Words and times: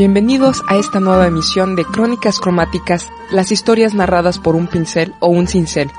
Bienvenidos 0.00 0.62
a 0.66 0.76
esta 0.76 0.98
nueva 0.98 1.26
emisión 1.26 1.76
de 1.76 1.84
Crónicas 1.84 2.40
Cromáticas, 2.40 3.12
las 3.30 3.52
historias 3.52 3.92
narradas 3.92 4.38
por 4.38 4.56
un 4.56 4.66
pincel 4.66 5.14
o 5.20 5.28
un 5.28 5.46
cincel. 5.46 5.90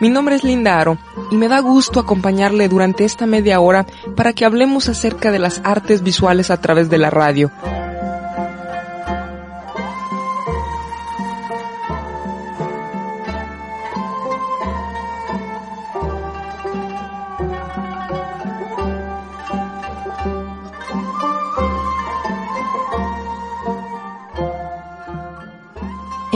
Mi 0.00 0.10
nombre 0.10 0.34
es 0.34 0.42
Linda 0.42 0.80
Aro 0.80 0.98
y 1.30 1.36
me 1.36 1.46
da 1.46 1.60
gusto 1.60 2.00
acompañarle 2.00 2.68
durante 2.68 3.04
esta 3.04 3.26
media 3.26 3.60
hora 3.60 3.86
para 4.16 4.32
que 4.32 4.44
hablemos 4.44 4.88
acerca 4.88 5.30
de 5.30 5.38
las 5.38 5.60
artes 5.62 6.02
visuales 6.02 6.50
a 6.50 6.60
través 6.60 6.90
de 6.90 6.98
la 6.98 7.10
radio. 7.10 7.52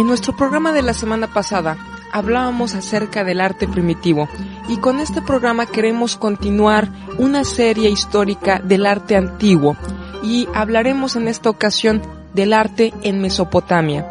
Nuestro 0.08 0.34
programa 0.34 0.72
de 0.72 0.80
la 0.80 0.94
semana 0.94 1.26
pasada 1.26 1.76
hablábamos 2.12 2.74
acerca 2.74 3.24
del 3.24 3.42
arte 3.42 3.68
primitivo 3.68 4.26
y 4.66 4.78
con 4.78 5.00
este 5.00 5.20
programa 5.20 5.66
queremos 5.66 6.16
continuar 6.16 6.88
una 7.18 7.44
serie 7.44 7.90
histórica 7.90 8.58
del 8.58 8.86
arte 8.86 9.16
antiguo 9.16 9.76
y 10.22 10.48
hablaremos 10.54 11.14
en 11.16 11.28
esta 11.28 11.50
ocasión 11.50 12.00
del 12.32 12.54
arte 12.54 12.94
en 13.02 13.20
Mesopotamia. 13.20 14.10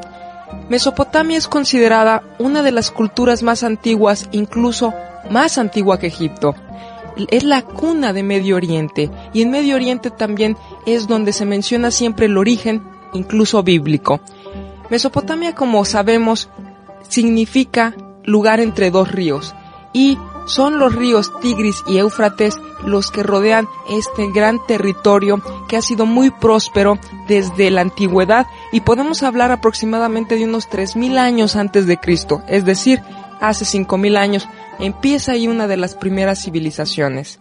Mesopotamia 0.69 1.35
es 1.35 1.47
considerada 1.47 2.21
una 2.37 2.61
de 2.61 2.71
las 2.71 2.91
culturas 2.91 3.41
más 3.41 3.63
antiguas, 3.63 4.29
incluso 4.31 4.93
más 5.31 5.57
antigua 5.57 5.97
que 5.97 6.07
Egipto. 6.07 6.53
Es 7.31 7.43
la 7.43 7.63
cuna 7.63 8.13
de 8.13 8.21
Medio 8.21 8.55
Oriente 8.55 9.09
y 9.33 9.41
en 9.41 9.49
Medio 9.49 9.75
Oriente 9.75 10.11
también 10.11 10.57
es 10.85 11.07
donde 11.07 11.33
se 11.33 11.45
menciona 11.45 11.89
siempre 11.89 12.27
el 12.27 12.37
origen, 12.37 12.83
incluso 13.13 13.63
bíblico. 13.63 14.21
Mesopotamia, 14.89 15.55
como 15.55 15.83
sabemos, 15.85 16.49
significa 17.07 17.95
lugar 18.23 18.59
entre 18.59 18.91
dos 18.91 19.11
ríos 19.11 19.55
y 19.93 20.17
son 20.45 20.80
los 20.80 20.95
ríos 20.95 21.31
Tigris 21.41 21.83
y 21.88 21.97
Éufrates 21.97 22.59
los 22.85 23.11
que 23.11 23.23
rodean 23.23 23.67
este 23.89 24.31
gran 24.31 24.59
territorio 24.65 25.41
que 25.67 25.77
ha 25.77 25.81
sido 25.81 26.05
muy 26.05 26.30
próspero 26.30 26.99
desde 27.27 27.71
la 27.71 27.81
antigüedad 27.81 28.47
y 28.71 28.81
podemos 28.81 29.23
hablar 29.23 29.52
aproximadamente 29.52 30.35
de 30.35 30.45
unos 30.45 30.69
3000 30.69 31.17
años 31.17 31.55
antes 31.55 31.85
de 31.85 31.97
Cristo, 31.97 32.43
es 32.47 32.65
decir, 32.65 33.02
hace 33.41 33.65
5000 33.65 34.17
años 34.17 34.47
empieza 34.80 35.33
ahí 35.33 35.47
una 35.47 35.67
de 35.67 35.77
las 35.77 35.95
primeras 35.95 36.43
civilizaciones. 36.43 37.39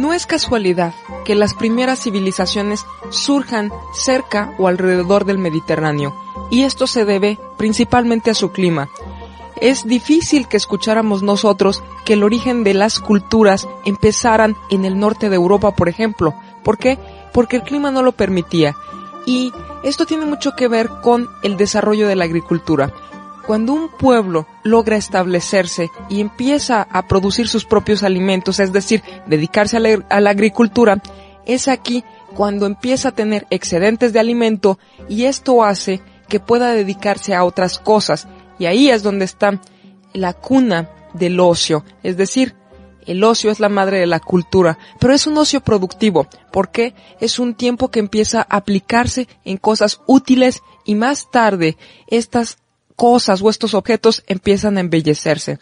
No 0.00 0.14
es 0.14 0.24
casualidad 0.24 0.94
que 1.26 1.34
las 1.34 1.52
primeras 1.52 2.00
civilizaciones 2.00 2.86
surjan 3.10 3.70
cerca 3.92 4.54
o 4.56 4.66
alrededor 4.66 5.26
del 5.26 5.36
Mediterráneo, 5.36 6.16
y 6.50 6.62
esto 6.62 6.86
se 6.86 7.04
debe 7.04 7.38
principalmente 7.58 8.30
a 8.30 8.34
su 8.34 8.50
clima. 8.50 8.88
Es 9.60 9.86
difícil 9.86 10.48
que 10.48 10.56
escucháramos 10.56 11.22
nosotros 11.22 11.82
que 12.06 12.14
el 12.14 12.22
origen 12.22 12.64
de 12.64 12.72
las 12.72 12.98
culturas 12.98 13.68
empezaran 13.84 14.56
en 14.70 14.86
el 14.86 14.98
norte 14.98 15.28
de 15.28 15.36
Europa, 15.36 15.72
por 15.72 15.90
ejemplo. 15.90 16.34
¿Por 16.64 16.78
qué? 16.78 16.98
Porque 17.34 17.56
el 17.56 17.62
clima 17.62 17.90
no 17.90 18.00
lo 18.00 18.12
permitía. 18.12 18.74
Y 19.26 19.52
esto 19.82 20.06
tiene 20.06 20.24
mucho 20.24 20.52
que 20.56 20.66
ver 20.66 20.88
con 21.02 21.28
el 21.42 21.58
desarrollo 21.58 22.08
de 22.08 22.16
la 22.16 22.24
agricultura. 22.24 22.90
Cuando 23.50 23.72
un 23.72 23.88
pueblo 23.88 24.46
logra 24.62 24.96
establecerse 24.96 25.90
y 26.08 26.20
empieza 26.20 26.82
a 26.82 27.08
producir 27.08 27.48
sus 27.48 27.64
propios 27.64 28.04
alimentos, 28.04 28.60
es 28.60 28.72
decir, 28.72 29.02
dedicarse 29.26 29.76
a 29.76 30.20
la, 30.20 30.30
agricultura, 30.30 31.02
es 31.46 31.66
aquí 31.66 32.04
cuando 32.36 32.66
empieza 32.66 33.08
a 33.08 33.14
tener 33.16 33.48
excedentes 33.50 34.12
de 34.12 34.20
alimento 34.20 34.78
y 35.08 35.24
esto 35.24 35.64
hace 35.64 36.00
que 36.28 36.38
pueda 36.38 36.72
dedicarse 36.74 37.34
a 37.34 37.42
otras 37.42 37.80
cosas. 37.80 38.28
Y 38.60 38.66
ahí 38.66 38.88
es 38.88 39.02
donde 39.02 39.24
está 39.24 39.60
la 40.12 40.32
cuna 40.32 40.88
del 41.12 41.40
ocio, 41.40 41.84
es 42.04 42.16
decir, 42.16 42.54
el 43.04 43.24
ocio 43.24 43.50
es 43.50 43.58
la 43.58 43.68
madre 43.68 43.98
de 43.98 44.06
la 44.06 44.20
cultura, 44.20 44.78
pero 45.00 45.12
es 45.12 45.26
un 45.26 45.36
ocio 45.36 45.60
productivo, 45.60 46.28
porque 46.52 46.94
es 47.18 47.40
un 47.40 47.56
tiempo 47.56 47.88
que 47.88 47.98
empieza 47.98 48.42
a 48.42 48.58
aplicarse 48.58 49.26
en 49.44 49.56
cosas 49.56 50.02
útiles 50.06 50.62
y 50.84 50.94
más 50.94 51.32
tarde 51.32 51.76
estas 52.06 52.58
cosas 53.00 53.40
o 53.40 53.48
estos 53.48 53.72
objetos 53.72 54.22
empiezan 54.26 54.76
a 54.76 54.80
embellecerse. 54.80 55.58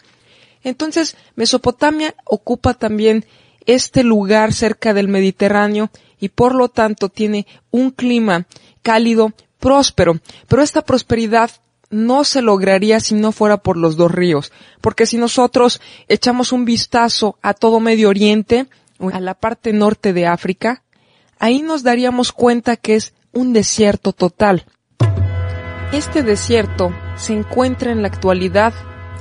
Entonces, 0.61 1.15
Mesopotamia 1.37 2.13
ocupa 2.25 2.73
también 2.73 3.25
este 3.65 4.03
lugar 4.03 4.51
cerca 4.51 4.93
del 4.93 5.07
Mediterráneo 5.07 5.89
y 6.19 6.27
por 6.27 6.53
lo 6.53 6.67
tanto 6.67 7.07
tiene 7.07 7.47
un 7.71 7.91
clima 7.91 8.45
cálido, 8.81 9.31
próspero, 9.57 10.19
pero 10.49 10.61
esta 10.61 10.81
prosperidad 10.81 11.49
no 11.89 12.25
se 12.25 12.41
lograría 12.41 12.99
si 12.99 13.15
no 13.15 13.31
fuera 13.31 13.55
por 13.55 13.77
los 13.77 13.95
dos 13.95 14.11
ríos, 14.11 14.51
porque 14.81 15.05
si 15.05 15.17
nosotros 15.17 15.79
echamos 16.09 16.51
un 16.51 16.65
vistazo 16.65 17.37
a 17.41 17.53
todo 17.53 17.79
Medio 17.79 18.09
Oriente, 18.09 18.67
a 19.13 19.21
la 19.21 19.33
parte 19.33 19.71
norte 19.71 20.11
de 20.11 20.27
África, 20.27 20.83
ahí 21.39 21.61
nos 21.61 21.83
daríamos 21.83 22.33
cuenta 22.33 22.75
que 22.75 22.95
es 22.95 23.13
un 23.31 23.53
desierto 23.53 24.11
total. 24.11 24.65
Este 25.93 26.21
desierto 26.21 26.91
se 27.19 27.33
encuentra 27.33 27.91
en 27.91 28.01
la 28.01 28.07
actualidad 28.07 28.73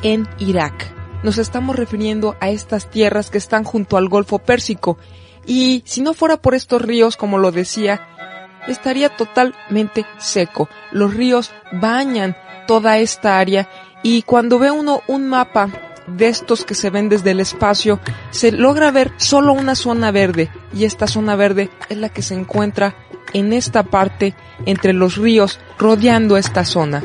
en 0.03 0.29
Irak. 0.39 0.95
Nos 1.23 1.37
estamos 1.37 1.77
refiriendo 1.77 2.37
a 2.41 2.49
estas 2.49 2.89
tierras 2.89 3.29
que 3.29 3.39
están 3.39 3.65
junto 3.65 3.97
al 3.97 4.09
Golfo 4.09 4.39
Pérsico 4.39 4.99
y 5.45 5.83
si 5.85 6.01
no 6.01 6.15
fuera 6.15 6.37
por 6.37 6.55
estos 6.55 6.81
ríos, 6.81 7.17
como 7.17 7.39
lo 7.39 7.51
decía, 7.51 8.07
estaría 8.69 9.09
totalmente 9.09 10.07
seco. 10.19 10.69
Los 10.93 11.13
ríos 11.15 11.51
bañan 11.73 12.37
toda 12.69 12.99
esta 12.99 13.39
área 13.39 13.69
y 14.03 14.23
cuando 14.23 14.61
ve 14.61 14.71
uno 14.71 15.03
un 15.09 15.27
mapa 15.27 15.69
de 16.07 16.29
estos 16.29 16.65
que 16.65 16.75
se 16.75 16.91
ven 16.91 17.09
desde 17.09 17.33
el 17.33 17.41
espacio, 17.41 17.99
se 18.31 18.53
logra 18.53 18.93
ver 18.93 19.13
solo 19.17 19.53
una 19.53 19.75
zona 19.75 20.13
verde 20.13 20.51
y 20.73 20.85
esta 20.85 21.07
zona 21.09 21.35
verde 21.35 21.69
es 21.89 21.99
la 21.99 22.09
que 22.11 22.23
se 22.23 22.35
encuentra 22.35 22.95
en 23.33 23.53
esta 23.53 23.83
parte 23.83 24.35
entre 24.67 24.93
los 24.93 25.17
ríos 25.17 25.59
rodeando 25.79 26.37
esta 26.37 26.65
zona. 26.65 27.05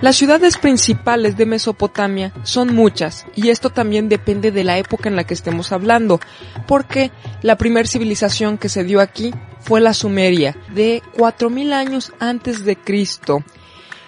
Las 0.00 0.16
ciudades 0.16 0.56
principales 0.56 1.36
de 1.36 1.44
Mesopotamia 1.44 2.32
son 2.42 2.74
muchas 2.74 3.26
y 3.36 3.50
esto 3.50 3.68
también 3.68 4.08
depende 4.08 4.50
de 4.50 4.64
la 4.64 4.78
época 4.78 5.10
en 5.10 5.16
la 5.16 5.24
que 5.24 5.34
estemos 5.34 5.72
hablando, 5.72 6.20
porque 6.66 7.10
la 7.42 7.56
primera 7.56 7.86
civilización 7.86 8.56
que 8.56 8.70
se 8.70 8.82
dio 8.82 9.00
aquí 9.00 9.34
fue 9.60 9.82
la 9.82 9.92
Sumeria, 9.92 10.56
de 10.72 11.02
4000 11.18 11.74
años 11.74 12.12
antes 12.18 12.64
de 12.64 12.76
Cristo. 12.76 13.44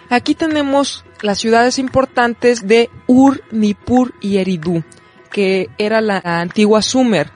Aquí 0.08 0.34
tenemos 0.34 1.04
las 1.20 1.38
ciudades 1.38 1.78
importantes 1.78 2.66
de 2.66 2.88
Ur, 3.06 3.42
Nippur 3.50 4.14
y 4.22 4.38
Eridu, 4.38 4.82
que 5.30 5.68
era 5.76 6.00
la 6.00 6.22
antigua 6.24 6.80
Sumer. 6.80 7.30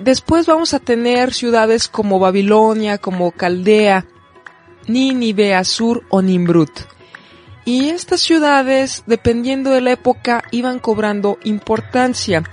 Después 0.00 0.46
vamos 0.46 0.74
a 0.74 0.80
tener 0.80 1.32
ciudades 1.32 1.86
como 1.86 2.18
Babilonia, 2.18 2.98
como 2.98 3.30
Caldea, 3.30 4.06
Nínive, 4.88 5.54
Asur 5.54 6.04
o 6.08 6.20
Nimrut. 6.20 6.95
Y 7.66 7.88
estas 7.88 8.20
ciudades, 8.20 9.02
dependiendo 9.06 9.72
de 9.72 9.80
la 9.80 9.90
época, 9.90 10.44
iban 10.52 10.78
cobrando 10.78 11.36
importancia. 11.42 12.44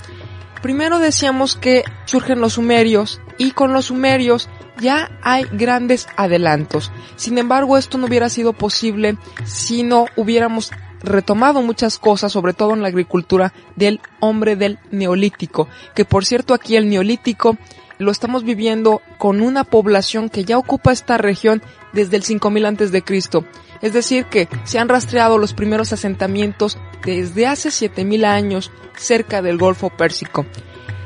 Primero 0.64 0.98
decíamos 0.98 1.56
que 1.56 1.84
surgen 2.06 2.42
los 2.42 2.54
sumerios 2.54 3.22
y 3.38 3.52
con 3.52 3.74
los 3.74 3.86
sumerios 3.86 4.50
ya 4.82 5.12
hay 5.22 5.46
grandes 5.52 6.08
adelantos. 6.18 6.92
Sin 7.16 7.38
embargo, 7.38 7.78
esto 7.78 8.00
no 8.00 8.08
hubiera 8.08 8.28
sido 8.28 8.54
posible 8.54 9.20
si 9.46 9.84
no 9.84 10.08
hubiéramos 10.16 10.72
retomado 11.04 11.62
muchas 11.62 12.00
cosas, 12.00 12.32
sobre 12.32 12.54
todo 12.54 12.74
en 12.74 12.82
la 12.82 12.88
agricultura, 12.88 13.54
del 13.76 14.02
hombre 14.20 14.56
del 14.56 14.80
neolítico. 14.90 15.68
Que 15.94 16.06
por 16.06 16.26
cierto 16.26 16.56
aquí 16.56 16.76
el 16.76 16.90
neolítico 16.90 17.56
lo 18.00 18.10
estamos 18.10 18.44
viviendo 18.44 19.04
con 19.20 19.42
una 19.42 19.64
población 19.64 20.30
que 20.30 20.44
ya 20.44 20.58
ocupa 20.58 20.92
esta 20.92 21.20
región 21.20 21.62
desde 21.92 22.18
el 22.18 22.24
5000 22.24 22.66
antes 22.66 22.92
de 22.92 23.04
Cristo. 23.04 23.46
Es 23.84 23.92
decir, 23.92 24.26
que 24.26 24.48
se 24.64 24.80
han 24.80 24.88
rastreado 24.88 25.38
los 25.38 25.54
primeros 25.54 25.92
asentamientos 25.92 26.80
desde 27.04 27.46
hace 27.48 27.70
7000 27.70 28.24
años 28.24 28.72
cerca 28.96 29.42
del 29.42 29.58
Golfo 29.58 29.90
Pérsico. 29.90 30.46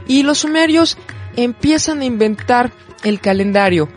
Y 0.08 0.22
los 0.22 0.38
sumerios 0.38 0.96
empiezan 1.36 2.02
a 2.02 2.06
inventar 2.06 2.72
el 3.04 3.20
calendario, 3.20 3.90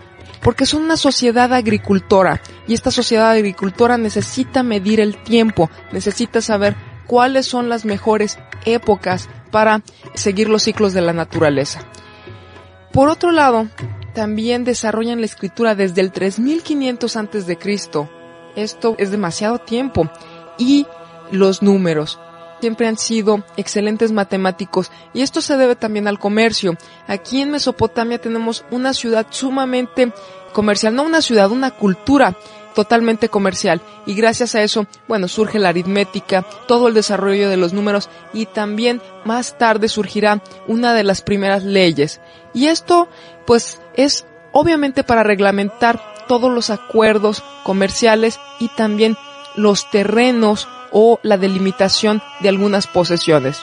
porque 0.42 0.64
son 0.64 0.82
una 0.82 0.96
sociedad 0.96 1.52
agricultora 1.52 2.40
y 2.66 2.72
esta 2.72 2.90
sociedad 2.90 3.30
agricultora 3.30 3.98
necesita 3.98 4.62
medir 4.62 4.98
el 4.98 5.22
tiempo, 5.22 5.70
necesita 5.92 6.40
saber 6.40 6.74
cuáles 7.06 7.44
son 7.44 7.68
las 7.68 7.84
mejores 7.84 8.38
épocas 8.64 9.28
para 9.50 9.82
seguir 10.14 10.48
los 10.48 10.62
ciclos 10.62 10.94
de 10.94 11.02
la 11.02 11.12
naturaleza. 11.12 11.80
Por 12.94 13.10
otro 13.10 13.30
lado, 13.30 13.68
también 14.14 14.64
desarrollan 14.64 15.20
la 15.20 15.26
escritura 15.26 15.74
desde 15.74 16.00
el 16.00 16.12
3500 16.12 17.16
antes 17.16 17.46
de 17.46 17.58
Cristo. 17.58 18.08
Esto 18.56 18.94
es 18.98 19.10
demasiado 19.10 19.58
tiempo 19.58 20.10
y 20.58 20.86
los 21.30 21.62
números 21.62 22.18
siempre 22.60 22.86
han 22.86 22.98
sido 22.98 23.42
excelentes 23.56 24.12
matemáticos 24.12 24.90
y 25.14 25.22
esto 25.22 25.40
se 25.40 25.56
debe 25.56 25.76
también 25.76 26.06
al 26.06 26.18
comercio. 26.18 26.76
Aquí 27.06 27.40
en 27.40 27.50
Mesopotamia 27.50 28.20
tenemos 28.20 28.64
una 28.70 28.92
ciudad 28.92 29.26
sumamente 29.30 30.12
comercial, 30.52 30.94
no 30.94 31.02
una 31.02 31.22
ciudad, 31.22 31.50
una 31.50 31.70
cultura 31.70 32.36
totalmente 32.74 33.28
comercial 33.28 33.80
y 34.06 34.14
gracias 34.14 34.54
a 34.54 34.62
eso, 34.62 34.86
bueno, 35.08 35.26
surge 35.26 35.58
la 35.58 35.70
aritmética, 35.70 36.44
todo 36.68 36.88
el 36.88 36.94
desarrollo 36.94 37.48
de 37.48 37.56
los 37.56 37.72
números 37.72 38.08
y 38.32 38.46
también 38.46 39.02
más 39.24 39.58
tarde 39.58 39.88
surgirá 39.88 40.42
una 40.68 40.94
de 40.94 41.04
las 41.04 41.22
primeras 41.22 41.64
leyes. 41.64 42.20
Y 42.54 42.66
esto 42.66 43.08
pues 43.46 43.80
es 43.94 44.26
obviamente 44.52 45.04
para 45.04 45.22
reglamentar 45.22 46.00
todos 46.30 46.52
los 46.52 46.70
acuerdos 46.70 47.42
comerciales 47.64 48.38
y 48.60 48.68
también 48.68 49.16
los 49.56 49.90
terrenos 49.90 50.68
o 50.92 51.18
la 51.24 51.36
delimitación 51.36 52.22
de 52.38 52.48
algunas 52.48 52.86
posesiones. 52.86 53.60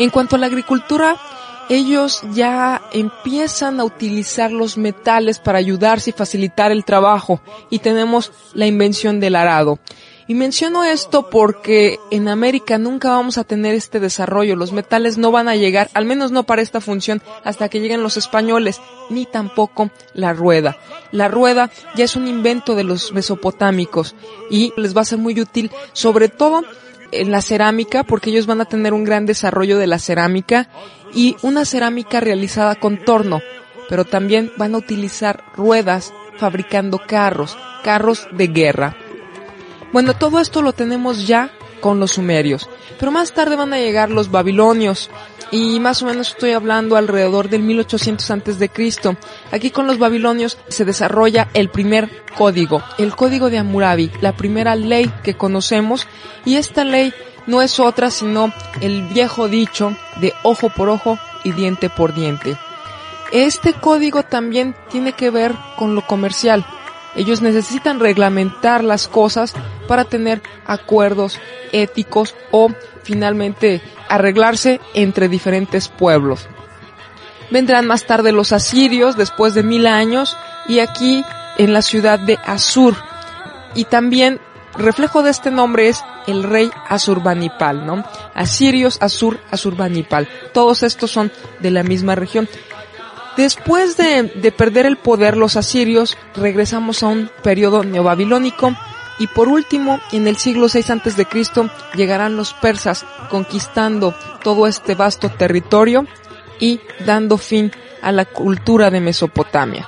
En 0.00 0.10
cuanto 0.10 0.34
a 0.34 0.40
la 0.40 0.46
agricultura, 0.46 1.16
ellos 1.68 2.22
ya 2.32 2.82
empiezan 2.92 3.78
a 3.78 3.84
utilizar 3.84 4.50
los 4.50 4.76
metales 4.76 5.38
para 5.38 5.58
ayudarse 5.58 6.10
y 6.10 6.12
facilitar 6.12 6.72
el 6.72 6.84
trabajo 6.84 7.40
y 7.70 7.78
tenemos 7.78 8.32
la 8.52 8.66
invención 8.66 9.20
del 9.20 9.36
arado. 9.36 9.78
Y 10.26 10.34
menciono 10.34 10.84
esto 10.84 11.28
porque 11.28 11.98
en 12.10 12.28
América 12.28 12.78
nunca 12.78 13.10
vamos 13.10 13.36
a 13.36 13.44
tener 13.44 13.74
este 13.74 14.00
desarrollo, 14.00 14.56
los 14.56 14.72
metales 14.72 15.18
no 15.18 15.30
van 15.30 15.48
a 15.48 15.56
llegar, 15.56 15.90
al 15.92 16.06
menos 16.06 16.32
no 16.32 16.44
para 16.44 16.62
esta 16.62 16.80
función, 16.80 17.20
hasta 17.44 17.68
que 17.68 17.80
lleguen 17.80 18.02
los 18.02 18.16
españoles, 18.16 18.80
ni 19.10 19.26
tampoco 19.26 19.90
la 20.14 20.32
rueda. 20.32 20.78
La 21.12 21.28
rueda 21.28 21.70
ya 21.94 22.04
es 22.04 22.16
un 22.16 22.26
invento 22.26 22.74
de 22.74 22.84
los 22.84 23.12
mesopotámicos 23.12 24.14
y 24.50 24.72
les 24.76 24.96
va 24.96 25.02
a 25.02 25.06
ser 25.06 25.18
muy 25.18 25.38
útil, 25.38 25.70
sobre 25.92 26.28
todo 26.28 26.62
en 27.12 27.30
la 27.30 27.42
cerámica, 27.42 28.02
porque 28.02 28.30
ellos 28.30 28.46
van 28.46 28.62
a 28.62 28.64
tener 28.64 28.94
un 28.94 29.04
gran 29.04 29.26
desarrollo 29.26 29.78
de 29.78 29.86
la 29.86 29.98
cerámica 29.98 30.68
y 31.14 31.36
una 31.42 31.66
cerámica 31.66 32.20
realizada 32.20 32.76
con 32.76 33.04
torno, 33.04 33.42
pero 33.90 34.04
también 34.04 34.52
van 34.56 34.74
a 34.74 34.78
utilizar 34.78 35.44
ruedas 35.54 36.12
fabricando 36.38 36.98
carros, 37.06 37.56
carros 37.82 38.26
de 38.32 38.48
guerra. 38.48 38.96
Bueno, 39.94 40.14
todo 40.14 40.40
esto 40.40 40.60
lo 40.60 40.72
tenemos 40.72 41.24
ya 41.24 41.52
con 41.80 42.00
los 42.00 42.14
sumerios, 42.14 42.68
pero 42.98 43.12
más 43.12 43.30
tarde 43.30 43.54
van 43.54 43.72
a 43.72 43.78
llegar 43.78 44.10
los 44.10 44.28
babilonios 44.28 45.08
y 45.52 45.78
más 45.78 46.02
o 46.02 46.06
menos 46.06 46.30
estoy 46.30 46.50
hablando 46.50 46.96
alrededor 46.96 47.48
del 47.48 47.62
1800 47.62 48.28
antes 48.32 48.58
de 48.58 48.68
Cristo. 48.68 49.16
Aquí 49.52 49.70
con 49.70 49.86
los 49.86 50.00
babilonios 50.00 50.58
se 50.66 50.84
desarrolla 50.84 51.48
el 51.54 51.68
primer 51.68 52.10
código, 52.36 52.82
el 52.98 53.14
código 53.14 53.50
de 53.50 53.58
Hammurabi, 53.58 54.10
la 54.20 54.32
primera 54.32 54.74
ley 54.74 55.08
que 55.22 55.34
conocemos 55.34 56.08
y 56.44 56.56
esta 56.56 56.82
ley 56.82 57.14
no 57.46 57.62
es 57.62 57.78
otra 57.78 58.10
sino 58.10 58.52
el 58.80 59.02
viejo 59.02 59.46
dicho 59.46 59.96
de 60.20 60.34
ojo 60.42 60.70
por 60.70 60.88
ojo 60.88 61.20
y 61.44 61.52
diente 61.52 61.88
por 61.88 62.14
diente. 62.14 62.56
Este 63.30 63.72
código 63.74 64.24
también 64.24 64.74
tiene 64.90 65.12
que 65.12 65.30
ver 65.30 65.54
con 65.78 65.94
lo 65.94 66.04
comercial. 66.04 66.66
Ellos 67.16 67.42
necesitan 67.42 68.00
reglamentar 68.00 68.82
las 68.82 69.08
cosas 69.08 69.54
para 69.86 70.04
tener 70.04 70.42
acuerdos 70.66 71.38
éticos 71.72 72.34
o 72.50 72.70
finalmente 73.02 73.82
arreglarse 74.08 74.80
entre 74.94 75.28
diferentes 75.28 75.88
pueblos. 75.88 76.48
Vendrán 77.50 77.86
más 77.86 78.06
tarde 78.06 78.32
los 78.32 78.52
asirios 78.52 79.16
después 79.16 79.54
de 79.54 79.62
mil 79.62 79.86
años 79.86 80.36
y 80.66 80.78
aquí 80.78 81.24
en 81.58 81.72
la 81.72 81.82
ciudad 81.82 82.18
de 82.18 82.38
Asur. 82.44 82.96
Y 83.74 83.84
también 83.84 84.40
reflejo 84.76 85.22
de 85.22 85.30
este 85.30 85.50
nombre 85.50 85.88
es 85.88 86.02
el 86.26 86.42
rey 86.42 86.70
Asurbanipal, 86.88 87.86
¿no? 87.86 88.04
Asirios, 88.34 88.98
Asur, 89.00 89.38
Asurbanipal. 89.50 90.28
Todos 90.52 90.82
estos 90.82 91.10
son 91.10 91.30
de 91.60 91.70
la 91.70 91.82
misma 91.82 92.14
región. 92.14 92.48
Después 93.36 93.96
de, 93.96 94.22
de 94.22 94.52
perder 94.52 94.86
el 94.86 94.96
poder 94.96 95.36
los 95.36 95.56
asirios, 95.56 96.16
regresamos 96.34 97.02
a 97.02 97.08
un 97.08 97.30
periodo 97.42 97.82
neobabilónico 97.82 98.74
y 99.18 99.28
por 99.28 99.48
último, 99.48 100.00
en 100.12 100.26
el 100.26 100.36
siglo 100.36 100.66
VI 100.72 100.84
antes 100.88 101.16
de 101.16 101.26
Cristo 101.26 101.70
llegarán 101.94 102.36
los 102.36 102.52
persas 102.54 103.04
conquistando 103.30 104.14
todo 104.42 104.66
este 104.66 104.94
vasto 104.94 105.30
territorio 105.30 106.06
y 106.58 106.80
dando 107.06 107.38
fin 107.38 107.70
a 108.02 108.10
la 108.12 108.24
cultura 108.24 108.90
de 108.90 109.00
Mesopotamia. 109.00 109.86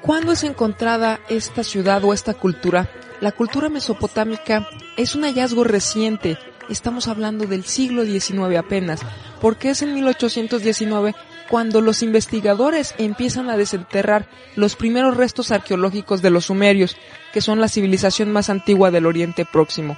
¿Cuándo 0.00 0.32
es 0.32 0.44
encontrada 0.44 1.20
esta 1.28 1.62
ciudad 1.62 2.02
o 2.04 2.14
esta 2.14 2.34
cultura? 2.34 2.88
La 3.20 3.32
cultura 3.32 3.68
mesopotámica 3.68 4.66
es 4.96 5.14
un 5.14 5.24
hallazgo 5.24 5.64
reciente. 5.64 6.38
Estamos 6.70 7.08
hablando 7.08 7.46
del 7.46 7.64
siglo 7.64 8.04
XIX 8.04 8.56
apenas, 8.58 9.00
porque 9.40 9.70
es 9.70 9.82
en 9.82 9.94
1819 9.94 11.14
cuando 11.50 11.80
los 11.80 12.02
investigadores 12.02 12.94
empiezan 12.96 13.50
a 13.50 13.56
desenterrar 13.56 14.28
los 14.54 14.76
primeros 14.76 15.16
restos 15.16 15.50
arqueológicos 15.50 16.22
de 16.22 16.30
los 16.30 16.46
sumerios, 16.46 16.96
que 17.32 17.40
son 17.40 17.60
la 17.60 17.68
civilización 17.68 18.30
más 18.30 18.50
antigua 18.50 18.92
del 18.92 19.06
Oriente 19.06 19.44
Próximo. 19.44 19.96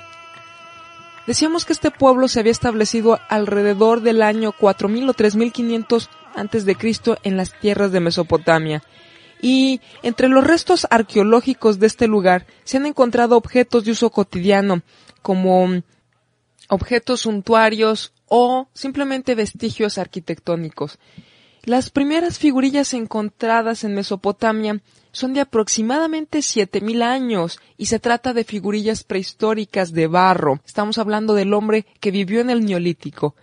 Decíamos 1.26 1.66
que 1.66 1.74
este 1.74 1.90
pueblo 1.90 2.26
se 2.26 2.40
había 2.40 2.52
establecido 2.52 3.20
alrededor 3.28 4.00
del 4.00 4.22
año 4.22 4.52
4000 4.52 5.10
o 5.10 5.12
3500 5.12 6.08
antes 6.34 6.64
de 6.64 6.74
Cristo 6.74 7.18
en 7.22 7.36
las 7.36 7.52
tierras 7.60 7.92
de 7.92 8.00
Mesopotamia 8.00 8.82
y 9.42 9.82
entre 10.02 10.28
los 10.28 10.44
restos 10.44 10.86
arqueológicos 10.88 11.78
de 11.78 11.88
este 11.88 12.06
lugar 12.06 12.46
se 12.64 12.78
han 12.78 12.86
encontrado 12.86 13.36
objetos 13.36 13.84
de 13.84 13.90
uso 13.90 14.08
cotidiano, 14.08 14.80
como 15.20 15.82
objetos 16.68 17.20
suntuarios 17.20 18.12
o 18.26 18.68
simplemente 18.72 19.34
vestigios 19.34 19.98
arquitectónicos. 19.98 20.98
Las 21.64 21.90
primeras 21.90 22.40
figurillas 22.40 22.92
encontradas 22.92 23.84
en 23.84 23.94
Mesopotamia 23.94 24.80
son 25.12 25.32
de 25.32 25.40
aproximadamente 25.40 26.42
7000 26.42 27.02
años 27.02 27.60
y 27.78 27.86
se 27.86 28.00
trata 28.00 28.32
de 28.32 28.42
figurillas 28.42 29.04
prehistóricas 29.04 29.92
de 29.92 30.08
barro. 30.08 30.60
Estamos 30.66 30.98
hablando 30.98 31.34
del 31.34 31.54
hombre 31.54 31.86
que 32.00 32.10
vivió 32.10 32.40
en 32.40 32.50
el 32.50 32.64
Neolítico. 32.64 33.36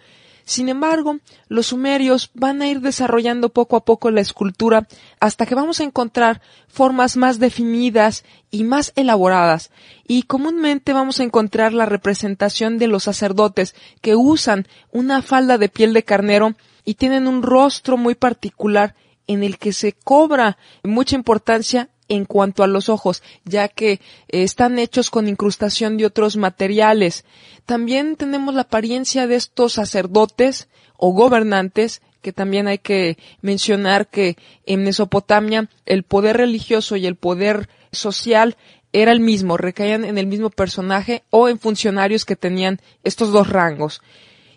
Sin 0.44 0.68
embargo, 0.68 1.20
los 1.48 1.68
sumerios 1.68 2.32
van 2.34 2.62
a 2.62 2.68
ir 2.68 2.82
desarrollando 2.82 3.50
poco 3.50 3.78
a 3.78 3.86
poco 3.86 4.12
la 4.12 4.20
escultura 4.20 4.86
hasta 5.22 5.46
que 5.46 5.56
vamos 5.56 5.80
a 5.80 5.86
encontrar 5.86 6.42
formas 6.68 7.16
más 7.16 7.40
definidas 7.40 8.26
y 8.52 8.66
más 8.66 8.92
elaboradas. 8.98 9.72
Y 10.06 10.24
comúnmente 10.24 10.92
vamos 10.92 11.22
a 11.22 11.24
encontrar 11.24 11.72
la 11.72 11.86
representación 11.86 12.80
de 12.80 12.88
los 12.88 13.04
sacerdotes 13.04 13.76
que 14.02 14.18
usan 14.18 14.68
una 14.92 15.22
falda 15.22 15.58
de 15.58 15.70
piel 15.70 15.94
de 15.94 16.04
carnero 16.04 16.56
y 16.90 16.96
tienen 16.96 17.28
un 17.28 17.44
rostro 17.44 17.98
muy 17.98 18.16
particular 18.16 18.96
en 19.28 19.44
el 19.44 19.60
que 19.60 19.74
se 19.74 19.94
cobra 19.94 20.58
mucha 20.84 21.16
importancia 21.16 21.90
en 22.08 22.26
cuanto 22.26 22.64
a 22.64 22.68
los 22.68 22.90
ojos, 22.90 23.22
ya 23.46 23.68
que 23.68 23.92
eh, 23.92 24.00
están 24.30 24.80
hechos 24.80 25.12
con 25.12 25.28
incrustación 25.28 25.98
de 25.98 26.08
otros 26.08 26.36
materiales. 26.36 27.26
También 27.68 28.16
tenemos 28.16 28.56
la 28.56 28.62
apariencia 28.62 29.28
de 29.28 29.36
estos 29.36 29.74
sacerdotes 29.74 30.68
o 30.98 31.12
gobernantes 31.14 32.02
que 32.24 32.34
también 32.34 32.68
hay 32.68 32.80
que 32.80 33.20
mencionar 33.44 34.08
que 34.08 34.36
en 34.66 34.84
Mesopotamia 34.84 35.70
el 35.86 36.02
poder 36.02 36.38
religioso 36.38 36.96
y 36.96 37.06
el 37.06 37.18
poder 37.18 37.70
social 37.92 38.58
era 38.94 39.12
el 39.12 39.20
mismo, 39.20 39.58
recaían 39.58 40.06
en 40.06 40.18
el 40.18 40.26
mismo 40.26 40.50
personaje 40.50 41.22
o 41.30 41.50
en 41.50 41.60
funcionarios 41.60 42.26
que 42.26 42.36
tenían 42.36 42.82
estos 43.04 43.32
dos 43.32 43.48
rangos. 43.48 44.02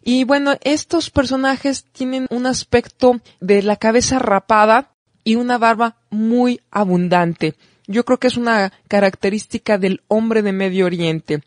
Y 0.03 0.25
bueno, 0.25 0.57
estos 0.63 1.11
personajes 1.11 1.85
tienen 1.93 2.27
un 2.31 2.47
aspecto 2.47 3.21
de 3.41 3.63
la 3.63 3.77
cabeza 3.77 4.19
rapada, 4.19 4.93
y 5.25 5.37
una 5.37 5.59
barba 5.59 5.97
muy 6.11 6.61
abundante. 6.71 7.55
Yo 7.87 8.05
creo 8.05 8.19
que 8.19 8.29
es 8.29 8.37
una 8.37 8.73
característica 8.89 9.79
del 9.79 10.03
hombre 10.09 10.43
de 10.43 10.53
Medio 10.53 10.87
Oriente. 10.87 11.43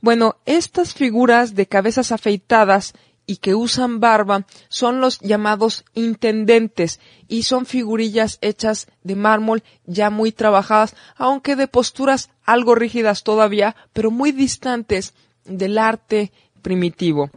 Bueno, 0.00 0.36
estas 0.46 0.94
figuras 0.94 1.54
de 1.54 1.66
cabezas 1.66 2.12
afeitadas 2.12 2.94
y 3.26 3.36
que 3.36 3.54
usan 3.54 4.00
barba 4.00 4.46
son 4.68 5.00
los 5.00 5.20
llamados 5.20 5.84
intendentes 5.94 6.98
y 7.28 7.44
son 7.44 7.66
figurillas 7.66 8.38
hechas 8.40 8.88
de 9.04 9.14
mármol 9.14 9.62
ya 9.84 10.10
muy 10.10 10.32
trabajadas, 10.32 10.96
aunque 11.16 11.54
de 11.54 11.68
posturas 11.68 12.30
algo 12.44 12.74
rígidas 12.74 13.22
todavía, 13.22 13.76
pero 13.92 14.10
muy 14.10 14.32
distantes 14.32 15.14
del 15.44 15.78
arte 15.78 16.32
primitivo. 16.62 17.30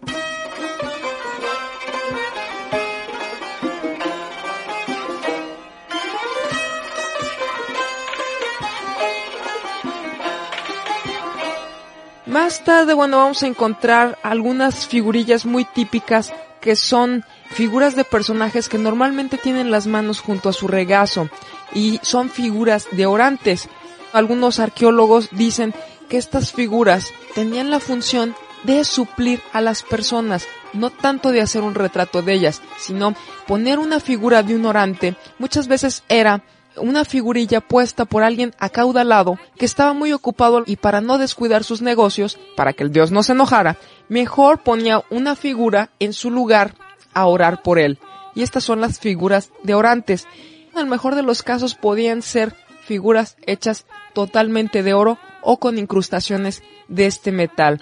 Más 12.33 12.63
tarde, 12.63 12.95
bueno, 12.95 13.17
vamos 13.17 13.43
a 13.43 13.47
encontrar 13.47 14.17
algunas 14.23 14.87
figurillas 14.87 15.45
muy 15.45 15.65
típicas 15.65 16.33
que 16.61 16.75
son 16.75 17.23
figuras 17.51 17.95
de 17.95 18.05
personajes 18.05 18.69
que 18.69 18.79
normalmente 18.79 19.37
tienen 19.37 19.69
las 19.69 19.85
manos 19.85 20.19
junto 20.19 20.49
a 20.49 20.53
su 20.53 20.67
regazo 20.67 21.29
y 21.75 21.99
son 22.01 22.31
figuras 22.31 22.87
de 22.91 23.05
orantes. 23.05 23.69
Algunos 24.13 24.59
arqueólogos 24.59 25.29
dicen 25.31 25.75
que 26.09 26.17
estas 26.17 26.51
figuras 26.51 27.13
tenían 27.35 27.69
la 27.69 27.79
función 27.79 28.33
de 28.63 28.83
suplir 28.83 29.39
a 29.51 29.61
las 29.61 29.83
personas, 29.83 30.47
no 30.73 30.89
tanto 30.89 31.29
de 31.29 31.41
hacer 31.41 31.61
un 31.61 31.75
retrato 31.75 32.23
de 32.23 32.33
ellas, 32.33 32.63
sino 32.79 33.13
poner 33.45 33.77
una 33.77 33.99
figura 33.99 34.41
de 34.41 34.55
un 34.55 34.65
orante 34.65 35.15
muchas 35.37 35.67
veces 35.67 36.01
era 36.09 36.41
una 36.77 37.05
figurilla 37.05 37.61
puesta 37.61 38.05
por 38.05 38.23
alguien 38.23 38.53
acaudalado 38.59 39.37
que 39.57 39.65
estaba 39.65 39.93
muy 39.93 40.13
ocupado 40.13 40.63
y 40.65 40.75
para 40.75 41.01
no 41.01 41.17
descuidar 41.17 41.63
sus 41.63 41.81
negocios, 41.81 42.37
para 42.55 42.73
que 42.73 42.83
el 42.83 42.91
dios 42.91 43.11
no 43.11 43.23
se 43.23 43.33
enojara, 43.33 43.77
mejor 44.09 44.63
ponía 44.63 45.03
una 45.09 45.35
figura 45.35 45.89
en 45.99 46.13
su 46.13 46.31
lugar 46.31 46.75
a 47.13 47.25
orar 47.25 47.61
por 47.61 47.79
él. 47.79 47.99
Y 48.35 48.41
estas 48.41 48.63
son 48.63 48.81
las 48.81 48.99
figuras 48.99 49.51
de 49.63 49.75
orantes. 49.75 50.27
En 50.73 50.79
el 50.79 50.85
mejor 50.87 51.15
de 51.15 51.23
los 51.23 51.43
casos 51.43 51.75
podían 51.75 52.21
ser 52.21 52.55
figuras 52.83 53.37
hechas 53.45 53.85
totalmente 54.13 54.83
de 54.83 54.93
oro 54.93 55.17
o 55.41 55.57
con 55.57 55.77
incrustaciones 55.77 56.63
de 56.87 57.05
este 57.05 57.31
metal. 57.31 57.81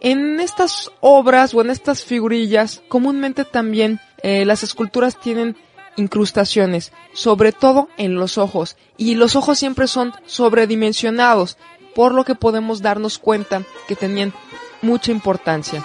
En 0.00 0.40
estas 0.40 0.90
obras 1.00 1.54
o 1.54 1.62
en 1.62 1.70
estas 1.70 2.04
figurillas, 2.04 2.82
comúnmente 2.88 3.44
también 3.44 4.00
eh, 4.22 4.44
las 4.44 4.62
esculturas 4.62 5.18
tienen 5.18 5.56
incrustaciones, 5.96 6.92
sobre 7.12 7.52
todo 7.52 7.88
en 7.96 8.14
los 8.14 8.38
ojos, 8.38 8.76
y 8.96 9.14
los 9.14 9.36
ojos 9.36 9.58
siempre 9.58 9.86
son 9.86 10.12
sobredimensionados, 10.26 11.56
por 11.94 12.12
lo 12.12 12.24
que 12.24 12.34
podemos 12.34 12.82
darnos 12.82 13.18
cuenta 13.18 13.62
que 13.86 13.96
tenían 13.96 14.32
mucha 14.82 15.12
importancia. 15.12 15.84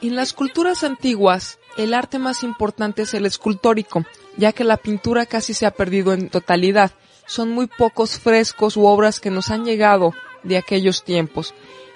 En 0.00 0.16
las 0.16 0.32
culturas 0.32 0.84
antiguas, 0.84 1.58
el 1.76 1.92
arte 1.92 2.18
más 2.18 2.42
importante 2.42 3.02
es 3.02 3.14
el 3.14 3.26
escultórico, 3.26 4.04
ya 4.36 4.52
que 4.52 4.64
la 4.64 4.76
pintura 4.76 5.26
casi 5.26 5.54
se 5.54 5.66
ha 5.66 5.72
perdido 5.72 6.12
en 6.12 6.28
totalidad. 6.28 6.92
Son 7.26 7.50
muy 7.50 7.66
pocos 7.66 8.18
frescos 8.18 8.76
u 8.76 8.86
obras 8.86 9.20
que 9.20 9.30
nos 9.30 9.50
han 9.50 9.64
llegado 9.64 10.14
de 10.44 10.56
aquellos 10.56 11.04
tiempos. 11.04 11.52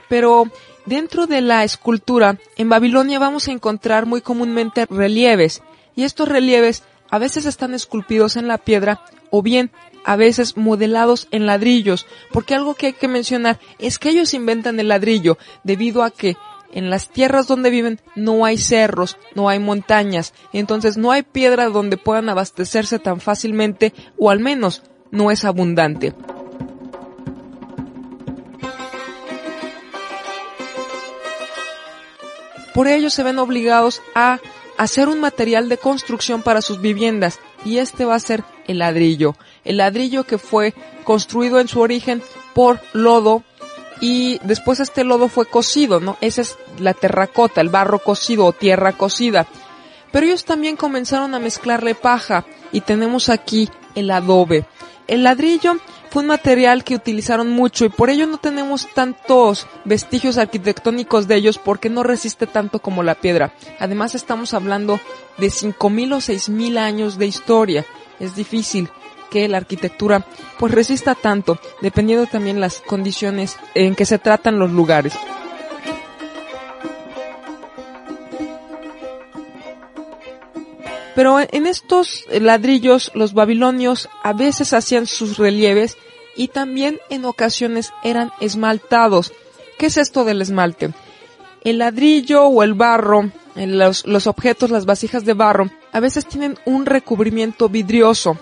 Pero 0.08 0.44
Dentro 0.86 1.26
de 1.26 1.40
la 1.40 1.62
escultura, 1.62 2.38
en 2.56 2.68
Babilonia 2.68 3.20
vamos 3.20 3.46
a 3.46 3.52
encontrar 3.52 4.04
muy 4.04 4.20
comúnmente 4.20 4.86
relieves, 4.86 5.62
y 5.94 6.02
estos 6.02 6.28
relieves 6.28 6.82
a 7.08 7.18
veces 7.18 7.46
están 7.46 7.74
esculpidos 7.74 8.36
en 8.36 8.48
la 8.48 8.58
piedra 8.58 9.04
o 9.30 9.42
bien 9.42 9.70
a 10.04 10.16
veces 10.16 10.56
modelados 10.56 11.28
en 11.30 11.46
ladrillos, 11.46 12.06
porque 12.32 12.54
algo 12.54 12.74
que 12.74 12.86
hay 12.86 12.92
que 12.94 13.06
mencionar 13.06 13.60
es 13.78 13.98
que 13.98 14.08
ellos 14.08 14.34
inventan 14.34 14.80
el 14.80 14.88
ladrillo 14.88 15.38
debido 15.62 16.02
a 16.02 16.10
que 16.10 16.36
en 16.72 16.90
las 16.90 17.10
tierras 17.10 17.46
donde 17.46 17.70
viven 17.70 18.00
no 18.16 18.44
hay 18.44 18.58
cerros, 18.58 19.18
no 19.34 19.48
hay 19.48 19.58
montañas, 19.58 20.34
entonces 20.52 20.96
no 20.96 21.12
hay 21.12 21.22
piedra 21.22 21.68
donde 21.68 21.96
puedan 21.96 22.28
abastecerse 22.28 22.98
tan 22.98 23.20
fácilmente 23.20 23.92
o 24.18 24.30
al 24.30 24.40
menos 24.40 24.82
no 25.10 25.30
es 25.30 25.44
abundante. 25.44 26.14
Por 32.74 32.88
ello 32.88 33.10
se 33.10 33.22
ven 33.22 33.38
obligados 33.38 34.02
a 34.14 34.40
hacer 34.78 35.08
un 35.08 35.20
material 35.20 35.68
de 35.68 35.78
construcción 35.78 36.42
para 36.42 36.62
sus 36.62 36.80
viviendas 36.80 37.38
y 37.64 37.78
este 37.78 38.04
va 38.04 38.14
a 38.14 38.20
ser 38.20 38.44
el 38.66 38.78
ladrillo. 38.78 39.36
El 39.64 39.76
ladrillo 39.76 40.24
que 40.24 40.38
fue 40.38 40.74
construido 41.04 41.60
en 41.60 41.68
su 41.68 41.80
origen 41.80 42.22
por 42.54 42.80
lodo 42.92 43.44
y 44.00 44.40
después 44.42 44.80
este 44.80 45.04
lodo 45.04 45.28
fue 45.28 45.46
cocido, 45.46 46.00
¿no? 46.00 46.16
Esa 46.20 46.42
es 46.42 46.58
la 46.78 46.94
terracota, 46.94 47.60
el 47.60 47.68
barro 47.68 48.00
cocido 48.00 48.46
o 48.46 48.52
tierra 48.52 48.92
cocida. 48.92 49.46
Pero 50.10 50.26
ellos 50.26 50.44
también 50.44 50.76
comenzaron 50.76 51.34
a 51.34 51.38
mezclarle 51.38 51.94
paja 51.94 52.44
y 52.72 52.80
tenemos 52.80 53.28
aquí 53.28 53.68
el 53.94 54.10
adobe. 54.10 54.66
El 55.06 55.22
ladrillo 55.22 55.76
fue 56.12 56.20
un 56.20 56.28
material 56.28 56.84
que 56.84 56.94
utilizaron 56.94 57.48
mucho 57.48 57.86
y 57.86 57.88
por 57.88 58.10
ello 58.10 58.26
no 58.26 58.36
tenemos 58.36 58.86
tantos 58.92 59.66
vestigios 59.86 60.36
arquitectónicos 60.36 61.26
de 61.26 61.36
ellos 61.36 61.56
porque 61.56 61.88
no 61.88 62.02
resiste 62.02 62.46
tanto 62.46 62.80
como 62.80 63.02
la 63.02 63.14
piedra. 63.14 63.54
Además 63.78 64.14
estamos 64.14 64.52
hablando 64.52 65.00
de 65.38 65.46
5.000 65.46 66.12
o 66.12 66.16
6.000 66.18 66.76
años 66.76 67.16
de 67.16 67.24
historia. 67.24 67.86
Es 68.20 68.36
difícil 68.36 68.90
que 69.30 69.48
la 69.48 69.56
arquitectura 69.56 70.26
pues 70.58 70.74
resista 70.74 71.14
tanto, 71.14 71.58
dependiendo 71.80 72.26
también 72.26 72.60
las 72.60 72.80
condiciones 72.80 73.56
en 73.74 73.94
que 73.94 74.04
se 74.04 74.18
tratan 74.18 74.58
los 74.58 74.70
lugares. 74.70 75.14
Pero 81.14 81.40
en 81.40 81.66
estos 81.66 82.26
ladrillos 82.30 83.10
los 83.14 83.34
babilonios 83.34 84.08
a 84.22 84.32
veces 84.32 84.72
hacían 84.72 85.06
sus 85.06 85.36
relieves 85.36 85.98
y 86.36 86.48
también 86.48 86.98
en 87.10 87.24
ocasiones 87.24 87.92
eran 88.02 88.32
esmaltados. 88.40 89.32
¿Qué 89.78 89.86
es 89.86 89.98
esto 89.98 90.24
del 90.24 90.40
esmalte? 90.40 90.92
El 91.62 91.78
ladrillo 91.78 92.44
o 92.44 92.62
el 92.62 92.74
barro, 92.74 93.30
los, 93.54 94.06
los 94.06 94.26
objetos, 94.26 94.70
las 94.70 94.86
vasijas 94.86 95.24
de 95.24 95.34
barro, 95.34 95.70
a 95.92 96.00
veces 96.00 96.26
tienen 96.26 96.58
un 96.64 96.86
recubrimiento 96.86 97.68
vidrioso. 97.68 98.38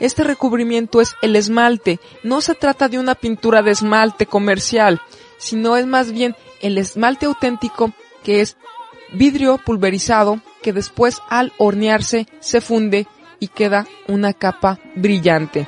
Este 0.00 0.24
recubrimiento 0.24 1.00
es 1.00 1.14
el 1.22 1.36
esmalte. 1.36 2.00
No 2.22 2.40
se 2.40 2.54
trata 2.54 2.88
de 2.88 2.98
una 2.98 3.14
pintura 3.14 3.62
de 3.62 3.70
esmalte 3.70 4.26
comercial, 4.26 5.00
sino 5.38 5.76
es 5.76 5.86
más 5.86 6.10
bien 6.10 6.34
el 6.60 6.78
esmalte 6.78 7.26
auténtico 7.26 7.92
que 8.24 8.40
es 8.40 8.56
vidrio 9.12 9.58
pulverizado 9.58 10.40
que 10.62 10.72
después 10.72 11.18
al 11.28 11.52
hornearse 11.58 12.26
se 12.40 12.60
funde 12.60 13.06
y 13.38 13.48
queda 13.48 13.86
una 14.06 14.32
capa 14.32 14.78
brillante. 14.94 15.66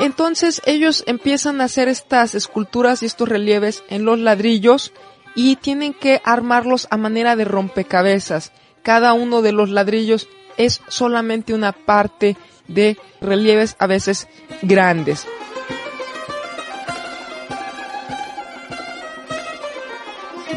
Entonces 0.00 0.62
ellos 0.64 1.04
empiezan 1.06 1.60
a 1.60 1.64
hacer 1.64 1.88
estas 1.88 2.34
esculturas 2.34 3.02
y 3.02 3.06
estos 3.06 3.28
relieves 3.28 3.84
en 3.90 4.04
los 4.06 4.18
ladrillos 4.18 4.92
y 5.34 5.56
tienen 5.56 5.92
que 5.92 6.22
armarlos 6.24 6.88
a 6.90 6.96
manera 6.96 7.36
de 7.36 7.44
rompecabezas. 7.44 8.52
Cada 8.82 9.12
uno 9.12 9.42
de 9.42 9.52
los 9.52 9.68
ladrillos 9.68 10.28
es 10.56 10.80
solamente 10.88 11.52
una 11.52 11.72
parte 11.72 12.36
de 12.66 12.96
relieves 13.20 13.76
a 13.78 13.86
veces 13.86 14.26
grandes. 14.62 15.26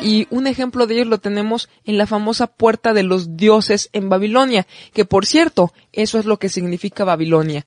Y 0.04 0.28
un 0.30 0.48
ejemplo 0.48 0.86
de 0.86 0.96
ellos 0.96 1.08
lo 1.08 1.18
tenemos 1.20 1.70
en 1.86 1.98
la 1.98 2.06
famosa 2.06 2.48
puerta 2.48 2.94
de 2.94 3.04
los 3.04 3.38
dioses 3.38 3.90
en 3.94 4.10
Babilonia, 4.10 4.68
que 4.94 5.06
por 5.06 5.26
cierto, 5.26 5.74
eso 5.94 6.20
es 6.20 6.26
lo 6.26 6.38
que 6.38 6.50
significa 6.50 7.06
Babilonia, 7.06 7.66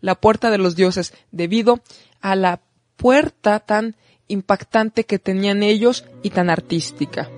la 0.00 0.16
puerta 0.16 0.50
de 0.50 0.58
los 0.58 0.74
dioses, 0.74 1.14
debido 1.30 1.80
a 2.20 2.34
la 2.34 2.60
puerta 2.96 3.60
tan 3.60 3.96
impactante 4.26 5.04
que 5.04 5.18
tenían 5.18 5.62
ellos 5.62 6.04
y 6.22 6.30
tan 6.30 6.50
artística. 6.50 7.30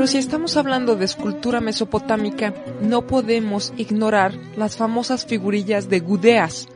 Pero 0.00 0.08
si 0.08 0.16
estamos 0.16 0.56
hablando 0.56 0.96
de 0.96 1.04
escultura 1.04 1.60
mesopotámica, 1.60 2.54
no 2.80 3.06
podemos 3.06 3.74
ignorar 3.76 4.32
las 4.56 4.74
famosas 4.78 5.26
figurillas 5.26 5.90
de 5.90 6.00
gudeas. 6.00 6.68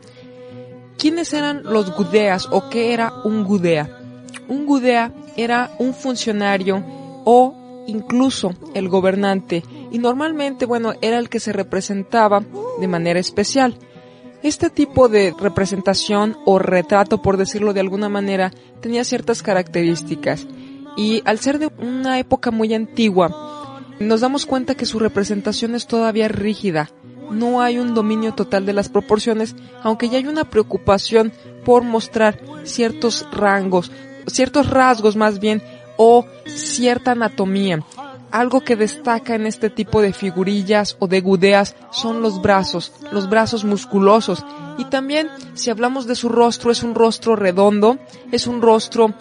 ¿Quiénes 0.99 1.33
eran 1.33 1.63
los 1.65 1.97
gudeas 1.97 2.47
o 2.51 2.69
qué 2.69 2.93
era 2.93 3.15
un 3.25 3.45
gudea? 3.45 3.89
Un 4.47 4.67
gudea 4.67 5.11
era 5.39 5.71
un 5.79 5.95
funcionario 5.95 6.85
o 7.25 7.85
incluso 7.87 8.53
el 8.75 8.91
gobernante 8.91 9.65
y 9.91 9.97
normalmente, 9.97 10.67
bueno, 10.67 10.93
era 11.01 11.19
el 11.19 11.31
que 11.31 11.41
se 11.41 11.55
representaba 11.55 12.45
de 12.79 12.89
manera 12.89 13.21
especial. 13.21 13.79
Este 14.43 14.69
tipo 14.69 15.09
de 15.09 15.35
representación 15.41 16.37
o 16.45 16.59
retrato, 16.59 17.23
por 17.23 17.39
decirlo 17.39 17.73
de 17.73 17.81
alguna 17.81 18.11
manera, 18.11 18.51
tenía 18.83 19.03
ciertas 19.03 19.43
características 19.43 20.47
Y 20.97 21.23
al 21.25 21.39
ser 21.39 21.59
de 21.59 21.71
una 21.79 22.19
época 22.19 22.51
muy 22.51 22.73
antigua, 22.75 23.81
nos 23.99 24.21
damos 24.21 24.47
cuenta 24.47 24.75
que 24.75 24.87
su 24.87 24.99
representación 24.99 25.75
es 25.75 25.87
todavía 25.87 26.29
rígida. 26.29 26.91
No 27.31 27.63
hay 27.63 27.79
un 27.79 27.95
dominio 27.95 28.35
total 28.35 28.67
de 28.67 28.73
las 28.73 28.89
proporciones, 28.89 29.57
aunque 29.83 30.09
ya 30.09 30.19
hay 30.19 30.27
una 30.27 30.45
preocupación 30.45 31.33
por 31.65 31.83
mostrar 31.83 32.41
ciertos 32.65 33.27
rangos, 33.33 33.91
ciertos 34.27 34.69
rasgos 34.69 35.17
más 35.17 35.39
bien, 35.39 35.63
o 35.97 36.27
cierta 36.47 37.13
anatomía. 37.13 37.81
Algo 38.31 38.63
que 38.63 38.75
destaca 38.75 39.37
en 39.37 39.47
este 39.47 39.71
tipo 39.71 40.03
de 40.03 40.13
figurillas 40.13 40.97
o 40.99 41.07
de 41.07 41.21
gudeas 41.21 41.77
son 41.93 42.21
los 42.21 42.43
brazos, 42.43 42.93
los 43.13 43.31
brazos 43.31 43.65
musculosos. 43.65 44.45
Y 44.77 44.87
también, 44.87 45.29
si 45.55 45.71
hablamos 45.71 46.07
de 46.09 46.17
su 46.17 46.29
rostro, 46.29 46.73
es 46.73 46.83
un 46.83 46.97
rostro 46.97 47.37
redondo, 47.37 47.97
es 48.33 48.49
un 48.49 48.61
rostro 48.61 49.15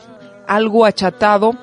algo 0.48 0.86
achatado 0.86 1.56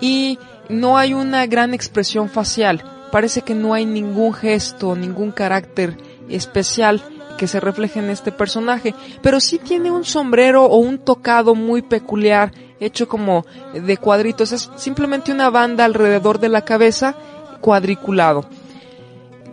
y 0.00 0.38
no 0.68 0.98
hay 0.98 1.14
una 1.14 1.46
gran 1.46 1.74
expresión 1.74 2.28
facial. 2.28 2.82
Parece 3.10 3.42
que 3.42 3.54
no 3.54 3.74
hay 3.74 3.86
ningún 3.86 4.34
gesto, 4.34 4.94
ningún 4.94 5.32
carácter 5.32 5.96
especial 6.28 7.02
que 7.38 7.46
se 7.46 7.60
refleje 7.60 8.00
en 8.00 8.10
este 8.10 8.32
personaje, 8.32 8.94
pero 9.22 9.40
sí 9.40 9.58
tiene 9.58 9.90
un 9.90 10.04
sombrero 10.04 10.64
o 10.64 10.76
un 10.76 10.98
tocado 10.98 11.54
muy 11.54 11.80
peculiar, 11.80 12.52
hecho 12.80 13.08
como 13.08 13.46
de 13.72 13.96
cuadritos. 13.96 14.52
Es 14.52 14.70
simplemente 14.76 15.32
una 15.32 15.48
banda 15.48 15.86
alrededor 15.86 16.38
de 16.38 16.50
la 16.50 16.64
cabeza, 16.64 17.14
cuadriculado. 17.60 18.44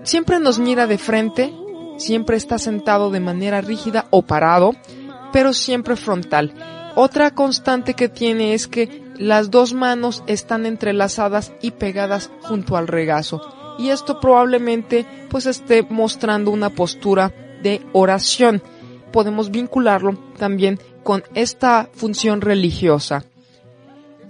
Siempre 0.03 0.39
nos 0.39 0.59
mira 0.59 0.87
de 0.87 0.97
frente, 0.97 1.53
siempre 1.97 2.37
está 2.37 2.57
sentado 2.57 3.09
de 3.09 3.19
manera 3.19 3.61
rígida 3.61 4.05
o 4.09 4.23
parado, 4.23 4.75
pero 5.31 5.53
siempre 5.53 5.95
frontal. 5.95 6.53
Otra 6.95 7.31
constante 7.31 7.93
que 7.93 8.07
tiene 8.07 8.53
es 8.53 8.67
que 8.67 9.03
las 9.17 9.51
dos 9.51 9.73
manos 9.73 10.23
están 10.27 10.65
entrelazadas 10.65 11.51
y 11.61 11.71
pegadas 11.71 12.31
junto 12.41 12.77
al 12.77 12.87
regazo. 12.87 13.41
Y 13.77 13.89
esto 13.89 14.19
probablemente 14.21 15.05
pues 15.29 15.45
esté 15.45 15.83
mostrando 15.83 16.51
una 16.51 16.69
postura 16.69 17.33
de 17.61 17.81
oración. 17.91 18.61
Podemos 19.11 19.51
vincularlo 19.51 20.17
también 20.37 20.79
con 21.03 21.23
esta 21.33 21.89
función 21.93 22.41
religiosa. 22.41 23.25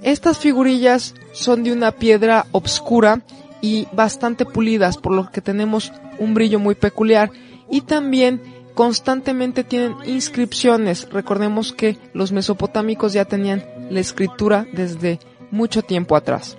Estas 0.02 0.40
figurillas 0.40 1.14
son 1.32 1.64
de 1.64 1.72
una 1.72 1.92
piedra 1.92 2.48
obscura 2.52 3.22
y 3.62 3.88
bastante 3.94 4.46
pulidas, 4.46 4.98
por 4.98 5.14
lo 5.14 5.32
que 5.32 5.42
tenemos 5.42 5.92
un 6.20 6.34
brillo 6.34 6.60
muy 6.60 6.76
peculiar 6.76 7.32
y 7.70 7.82
también 7.82 8.42
constantemente 8.76 9.64
tienen 9.64 9.96
inscripciones. 10.06 11.10
Recordemos 11.10 11.74
que 11.74 11.98
los 12.14 12.32
mesopotámicos 12.32 13.14
ya 13.14 13.26
tenían 13.26 13.66
la 13.90 14.00
escritura 14.00 14.68
desde 14.72 15.20
mucho 15.50 15.82
tiempo 15.82 16.16
atrás. 16.16 16.58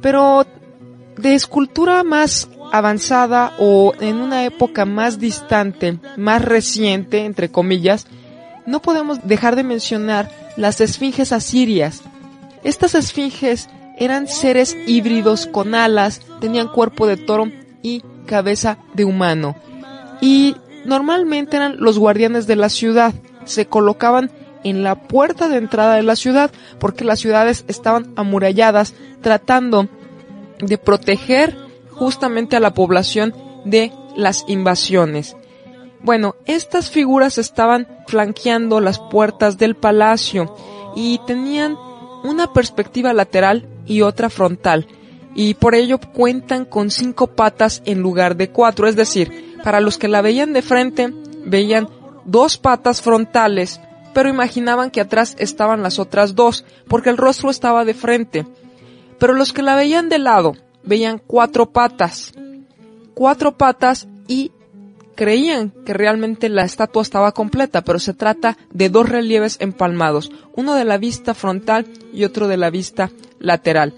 Pero 0.00 0.46
de 1.16 1.34
escultura 1.34 2.02
más 2.02 2.48
avanzada 2.72 3.54
o 3.58 3.94
en 4.00 4.16
una 4.16 4.44
época 4.44 4.84
más 4.84 5.18
distante, 5.18 5.98
más 6.16 6.42
reciente, 6.42 7.24
entre 7.24 7.50
comillas, 7.50 8.06
no 8.66 8.82
podemos 8.82 9.20
dejar 9.26 9.54
de 9.54 9.62
mencionar 9.62 10.30
las 10.56 10.80
esfinges 10.80 11.32
asirias. 11.32 12.02
Estas 12.64 12.94
esfinges 12.94 13.68
eran 13.98 14.26
seres 14.26 14.76
híbridos 14.86 15.46
con 15.46 15.74
alas, 15.74 16.20
tenían 16.40 16.68
cuerpo 16.68 17.06
de 17.06 17.16
toro 17.16 17.50
y 17.82 18.02
cabeza 18.26 18.78
de 18.94 19.04
humano. 19.04 19.56
Y 20.20 20.56
normalmente 20.86 21.56
eran 21.56 21.76
los 21.78 21.98
guardianes 21.98 22.46
de 22.46 22.56
la 22.56 22.68
ciudad. 22.68 23.14
Se 23.44 23.66
colocaban 23.66 24.30
en 24.64 24.82
la 24.82 24.96
puerta 24.96 25.48
de 25.48 25.58
entrada 25.58 25.94
de 25.94 26.02
la 26.02 26.16
ciudad 26.16 26.50
porque 26.78 27.04
las 27.04 27.20
ciudades 27.20 27.64
estaban 27.68 28.12
amuralladas 28.16 28.94
tratando 29.20 29.88
de 30.58 30.78
proteger 30.78 31.56
justamente 31.90 32.56
a 32.56 32.60
la 32.60 32.74
población 32.74 33.34
de 33.64 33.92
las 34.16 34.44
invasiones. 34.48 35.36
Bueno, 36.02 36.36
estas 36.46 36.90
figuras 36.90 37.38
estaban 37.38 37.88
flanqueando 38.06 38.80
las 38.80 38.98
puertas 38.98 39.58
del 39.58 39.74
palacio 39.76 40.54
y 40.94 41.20
tenían 41.26 41.76
una 42.22 42.52
perspectiva 42.52 43.12
lateral 43.12 43.68
y 43.86 44.02
otra 44.02 44.30
frontal, 44.30 44.86
y 45.34 45.54
por 45.54 45.74
ello 45.74 45.98
cuentan 45.98 46.64
con 46.64 46.90
cinco 46.90 47.28
patas 47.28 47.82
en 47.84 48.00
lugar 48.00 48.36
de 48.36 48.50
cuatro, 48.50 48.88
es 48.88 48.96
decir, 48.96 49.55
para 49.66 49.80
los 49.80 49.98
que 49.98 50.06
la 50.06 50.22
veían 50.22 50.52
de 50.52 50.62
frente, 50.62 51.12
veían 51.44 51.88
dos 52.24 52.56
patas 52.56 53.02
frontales, 53.02 53.80
pero 54.14 54.28
imaginaban 54.28 54.92
que 54.92 55.00
atrás 55.00 55.34
estaban 55.40 55.82
las 55.82 55.98
otras 55.98 56.36
dos, 56.36 56.64
porque 56.86 57.10
el 57.10 57.16
rostro 57.16 57.50
estaba 57.50 57.84
de 57.84 57.92
frente. 57.92 58.46
Pero 59.18 59.34
los 59.34 59.52
que 59.52 59.62
la 59.62 59.74
veían 59.74 60.08
de 60.08 60.20
lado, 60.20 60.54
veían 60.84 61.18
cuatro 61.18 61.72
patas. 61.72 62.32
Cuatro 63.14 63.58
patas 63.58 64.06
y 64.28 64.52
creían 65.16 65.72
que 65.84 65.94
realmente 65.94 66.48
la 66.48 66.62
estatua 66.62 67.02
estaba 67.02 67.32
completa, 67.32 67.82
pero 67.82 67.98
se 67.98 68.14
trata 68.14 68.56
de 68.70 68.88
dos 68.88 69.08
relieves 69.08 69.56
empalmados, 69.58 70.30
uno 70.54 70.76
de 70.76 70.84
la 70.84 70.96
vista 70.96 71.34
frontal 71.34 71.88
y 72.12 72.22
otro 72.22 72.46
de 72.46 72.56
la 72.56 72.70
vista 72.70 73.10
lateral. 73.40 73.94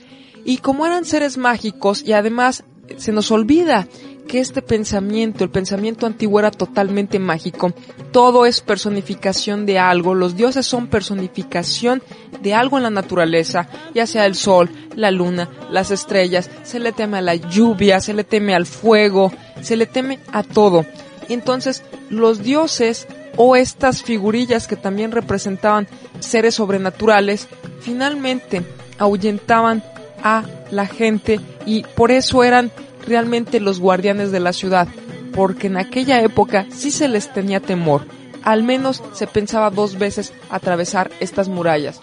Y 0.47 0.57
como 0.57 0.87
eran 0.87 1.05
seres 1.05 1.37
mágicos 1.37 2.03
y 2.03 2.15
además 2.15 2.65
se 2.97 3.13
nos 3.13 3.31
olvida 3.31 3.87
que 4.29 4.39
este 4.39 4.63
pensamiento, 4.63 5.43
el 5.43 5.51
pensamiento 5.51 6.07
antiguo 6.07 6.39
era 6.39 6.53
totalmente 6.53 7.19
mágico. 7.19 7.73
Todo 8.13 8.47
es 8.47 8.61
personificación 8.61 9.67
de 9.67 9.79
algo. 9.79 10.15
Los 10.15 10.37
dioses 10.37 10.67
son 10.67 10.87
personificación 10.87 12.03
de 12.41 12.55
algo 12.55 12.77
en 12.77 12.85
la 12.85 12.91
naturaleza, 12.91 13.69
ya 13.95 14.07
sea 14.07 14.27
el 14.27 14.37
sol, 14.37 14.71
la 14.95 15.11
luna, 15.11 15.49
las 15.71 15.91
estrellas. 15.91 16.51
Se 16.63 16.79
le 16.79 16.93
teme 16.93 17.19
a 17.19 17.23
la 17.23 17.35
lluvia, 17.35 18.01
se 18.01 18.15
le 18.15 18.23
teme 18.23 18.55
al 18.55 18.67
fuego, 18.67 19.33
se 19.63 19.77
le 19.77 19.87
teme 19.87 20.21
a 20.31 20.45
todo. 20.45 20.85
Entonces, 21.29 21.83
los 22.11 22.43
dioses 22.43 23.09
o 23.37 23.57
estas 23.57 24.03
figurillas 24.03 24.67
que 24.67 24.77
también 24.77 25.11
representaban 25.11 25.89
seres 26.21 26.55
sobrenaturales, 26.55 27.49
finalmente 27.81 28.63
ahuyentaban 28.99 29.83
a 30.23 30.45
la 30.71 30.87
gente 30.87 31.41
y 31.65 31.83
por 31.95 32.11
eso 32.11 32.45
eran 32.45 32.71
realmente 33.09 33.61
los 33.61 33.81
guardianes 33.81 34.31
de 34.31 34.41
la 34.41 34.53
ciudad, 34.53 34.89
porque 35.35 35.67
en 35.67 35.77
aquella 35.77 36.23
época 36.23 36.67
sí 36.71 36.91
se 36.91 37.09
les 37.09 37.33
tenía 37.33 37.61
temor, 37.61 38.07
al 38.43 38.63
menos 38.63 39.03
se 39.13 39.27
pensaba 39.27 39.71
dos 39.71 39.99
veces 39.99 40.33
atravesar 40.51 41.11
estas 41.21 41.49
murallas. 41.49 42.01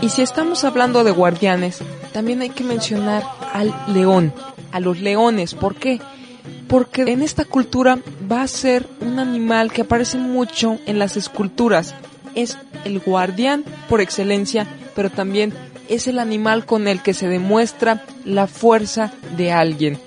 Y 0.00 0.08
si 0.08 0.22
estamos 0.22 0.64
hablando 0.64 1.04
de 1.04 1.10
guardianes, 1.10 1.80
también 2.12 2.40
hay 2.40 2.50
que 2.50 2.64
mencionar 2.64 3.22
al 3.52 3.74
león, 3.88 4.32
a 4.72 4.80
los 4.80 5.00
leones, 5.00 5.54
¿por 5.54 5.74
qué? 5.74 6.00
Porque 6.68 7.02
en 7.02 7.22
esta 7.22 7.44
cultura 7.44 7.98
va 8.30 8.42
a 8.42 8.48
ser 8.48 8.86
un 9.00 9.18
animal 9.18 9.72
que 9.72 9.82
aparece 9.82 10.16
mucho 10.16 10.78
en 10.86 10.98
las 10.98 11.16
esculturas. 11.16 11.94
Es 12.34 12.56
el 12.84 13.00
guardián 13.00 13.64
por 13.88 14.00
excelencia, 14.00 14.66
pero 14.94 15.10
también 15.10 15.52
es 15.90 16.06
el 16.06 16.18
animal 16.18 16.64
con 16.64 16.88
el 16.88 17.02
que 17.02 17.12
se 17.12 17.28
demuestra 17.28 18.04
la 18.24 18.46
fuerza 18.46 19.12
de 19.36 19.52
alguien. 19.52 19.98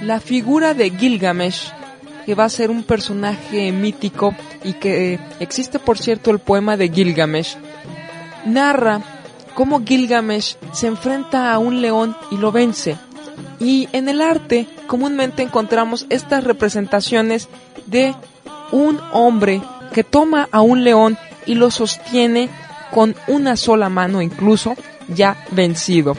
La 0.00 0.20
figura 0.20 0.74
de 0.74 0.90
Gilgamesh, 0.90 1.72
que 2.24 2.34
va 2.34 2.44
a 2.44 2.48
ser 2.48 2.70
un 2.70 2.84
personaje 2.84 3.72
mítico 3.72 4.34
y 4.62 4.74
que 4.74 5.14
eh, 5.14 5.20
existe 5.40 5.80
por 5.80 5.98
cierto 5.98 6.30
el 6.30 6.38
poema 6.38 6.76
de 6.76 6.88
Gilgamesh, 6.88 7.56
narra 8.46 9.02
cómo 9.54 9.84
Gilgamesh 9.84 10.56
se 10.72 10.86
enfrenta 10.86 11.52
a 11.52 11.58
un 11.58 11.82
león 11.82 12.16
y 12.30 12.36
lo 12.36 12.52
vence. 12.52 12.96
Y 13.58 13.88
en 13.92 14.08
el 14.08 14.20
arte 14.20 14.68
comúnmente 14.86 15.42
encontramos 15.42 16.06
estas 16.10 16.44
representaciones 16.44 17.48
de 17.86 18.14
un 18.70 19.00
hombre 19.12 19.62
que 19.92 20.04
toma 20.04 20.48
a 20.52 20.60
un 20.60 20.84
león 20.84 21.18
y 21.44 21.56
lo 21.56 21.72
sostiene 21.72 22.48
con 22.92 23.16
una 23.26 23.56
sola 23.56 23.88
mano 23.88 24.22
incluso 24.22 24.76
ya 25.08 25.36
vencido. 25.50 26.16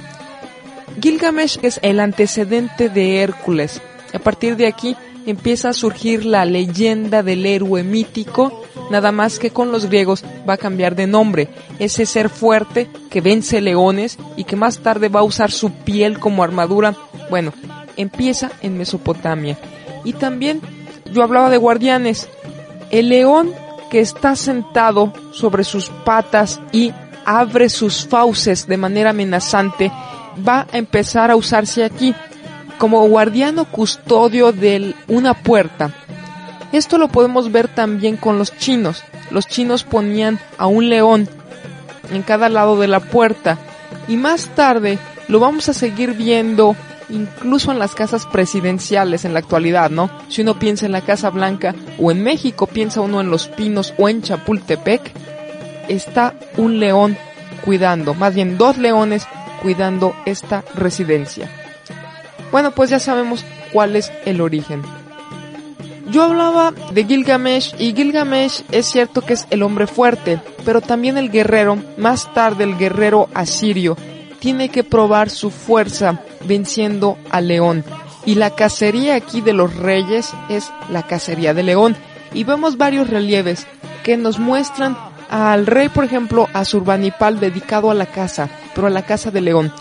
Gilgamesh 1.01 1.59
es 1.61 1.79
el 1.83 1.99
antecedente 1.99 2.89
de 2.89 3.21
Hércules. 3.21 3.81
A 4.13 4.19
partir 4.19 4.55
de 4.55 4.67
aquí 4.67 4.95
empieza 5.25 5.69
a 5.69 5.73
surgir 5.73 6.25
la 6.25 6.45
leyenda 6.45 7.23
del 7.23 7.45
héroe 7.45 7.83
mítico, 7.83 8.63
nada 8.89 9.11
más 9.11 9.39
que 9.39 9.51
con 9.51 9.71
los 9.71 9.85
griegos 9.85 10.23
va 10.47 10.53
a 10.53 10.57
cambiar 10.57 10.95
de 10.95 11.07
nombre. 11.07 11.49
Ese 11.77 12.05
ser 12.05 12.29
fuerte 12.29 12.89
que 13.09 13.21
vence 13.21 13.61
leones 13.61 14.17
y 14.35 14.43
que 14.43 14.55
más 14.55 14.79
tarde 14.79 15.09
va 15.09 15.21
a 15.21 15.23
usar 15.23 15.51
su 15.51 15.71
piel 15.71 16.19
como 16.19 16.43
armadura. 16.43 16.95
Bueno, 17.29 17.53
empieza 17.97 18.51
en 18.61 18.77
Mesopotamia. 18.77 19.57
Y 20.03 20.13
también 20.13 20.61
yo 21.11 21.23
hablaba 21.23 21.49
de 21.49 21.57
guardianes. 21.57 22.27
El 22.91 23.09
león 23.09 23.53
que 23.91 23.99
está 23.99 24.35
sentado 24.35 25.13
sobre 25.31 25.63
sus 25.63 25.89
patas 25.89 26.59
y 26.71 26.93
abre 27.29 27.69
sus 27.69 28.07
fauces 28.07 28.65
de 28.65 28.75
manera 28.75 29.11
amenazante, 29.11 29.91
va 30.47 30.65
a 30.71 30.77
empezar 30.79 31.29
a 31.29 31.35
usarse 31.35 31.83
aquí 31.83 32.15
como 32.79 33.07
guardiano 33.07 33.65
custodio 33.65 34.51
de 34.51 34.95
una 35.07 35.35
puerta. 35.35 35.91
Esto 36.71 36.97
lo 36.97 37.07
podemos 37.07 37.51
ver 37.51 37.67
también 37.67 38.17
con 38.17 38.39
los 38.39 38.57
chinos. 38.57 39.03
Los 39.29 39.45
chinos 39.45 39.83
ponían 39.83 40.39
a 40.57 40.65
un 40.65 40.89
león 40.89 41.29
en 42.11 42.23
cada 42.23 42.49
lado 42.49 42.79
de 42.79 42.87
la 42.87 42.99
puerta. 42.99 43.59
Y 44.07 44.17
más 44.17 44.47
tarde 44.55 44.97
lo 45.27 45.39
vamos 45.39 45.69
a 45.69 45.73
seguir 45.73 46.13
viendo 46.13 46.75
incluso 47.09 47.71
en 47.71 47.77
las 47.77 47.93
casas 47.93 48.25
presidenciales 48.25 49.23
en 49.23 49.33
la 49.33 49.39
actualidad, 49.39 49.91
¿no? 49.91 50.09
Si 50.29 50.41
uno 50.41 50.57
piensa 50.57 50.87
en 50.87 50.93
la 50.93 51.01
Casa 51.01 51.29
Blanca 51.29 51.75
o 51.99 52.09
en 52.09 52.23
México, 52.23 52.65
piensa 52.65 53.01
uno 53.01 53.21
en 53.21 53.29
Los 53.29 53.49
Pinos 53.49 53.93
o 53.99 54.09
en 54.09 54.23
Chapultepec, 54.23 55.11
está 55.89 56.33
un 56.57 56.79
león 56.79 57.17
cuidando, 57.65 58.13
más 58.13 58.33
bien 58.33 58.57
dos 58.57 58.77
leones 58.77 59.27
cuidando 59.61 60.15
esta 60.25 60.63
residencia. 60.75 61.49
Bueno, 62.51 62.71
pues 62.71 62.89
ya 62.89 62.99
sabemos 62.99 63.45
cuál 63.71 63.95
es 63.95 64.11
el 64.25 64.41
origen. 64.41 64.81
Yo 66.09 66.23
hablaba 66.23 66.73
de 66.91 67.05
Gilgamesh 67.05 67.75
y 67.77 67.93
Gilgamesh 67.93 68.63
es 68.71 68.87
cierto 68.87 69.21
que 69.21 69.33
es 69.33 69.45
el 69.51 69.61
hombre 69.61 69.85
fuerte, 69.85 70.39
pero 70.65 70.81
también 70.81 71.19
el 71.19 71.29
guerrero, 71.29 71.77
más 71.97 72.33
tarde 72.33 72.63
el 72.63 72.77
guerrero 72.77 73.29
asirio, 73.35 73.95
tiene 74.39 74.69
que 74.69 74.83
probar 74.83 75.29
su 75.29 75.51
fuerza 75.51 76.21
venciendo 76.45 77.17
al 77.29 77.47
león. 77.47 77.83
Y 78.25 78.35
la 78.35 78.55
cacería 78.55 79.15
aquí 79.15 79.41
de 79.41 79.53
los 79.53 79.75
reyes 79.75 80.33
es 80.49 80.71
la 80.89 81.03
cacería 81.03 81.53
de 81.53 81.63
león. 81.63 81.95
Y 82.33 82.43
vemos 82.43 82.77
varios 82.77 83.09
relieves 83.09 83.67
que 84.03 84.17
nos 84.17 84.39
muestran 84.39 84.97
al 85.29 85.67
rey, 85.67 85.89
por 85.89 86.03
ejemplo, 86.03 86.47
a 86.53 86.65
Surbanipal 86.65 87.39
dedicado 87.39 87.91
a 87.91 87.93
la 87.93 88.07
caza, 88.07 88.49
pero 88.73 88.87
a 88.87 88.89
la 88.89 89.03
caza 89.03 89.31
de 89.31 89.41
león. 89.41 89.71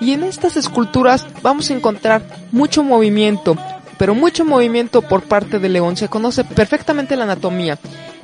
Y 0.00 0.12
en 0.12 0.22
estas 0.22 0.56
esculturas 0.56 1.26
vamos 1.42 1.70
a 1.70 1.74
encontrar 1.74 2.22
mucho 2.52 2.84
movimiento, 2.84 3.56
pero 3.96 4.14
mucho 4.14 4.44
movimiento 4.44 5.02
por 5.02 5.22
parte 5.22 5.58
del 5.58 5.72
león. 5.72 5.96
Se 5.96 6.08
conoce 6.08 6.44
perfectamente 6.44 7.16
la 7.16 7.24
anatomía. 7.24 7.78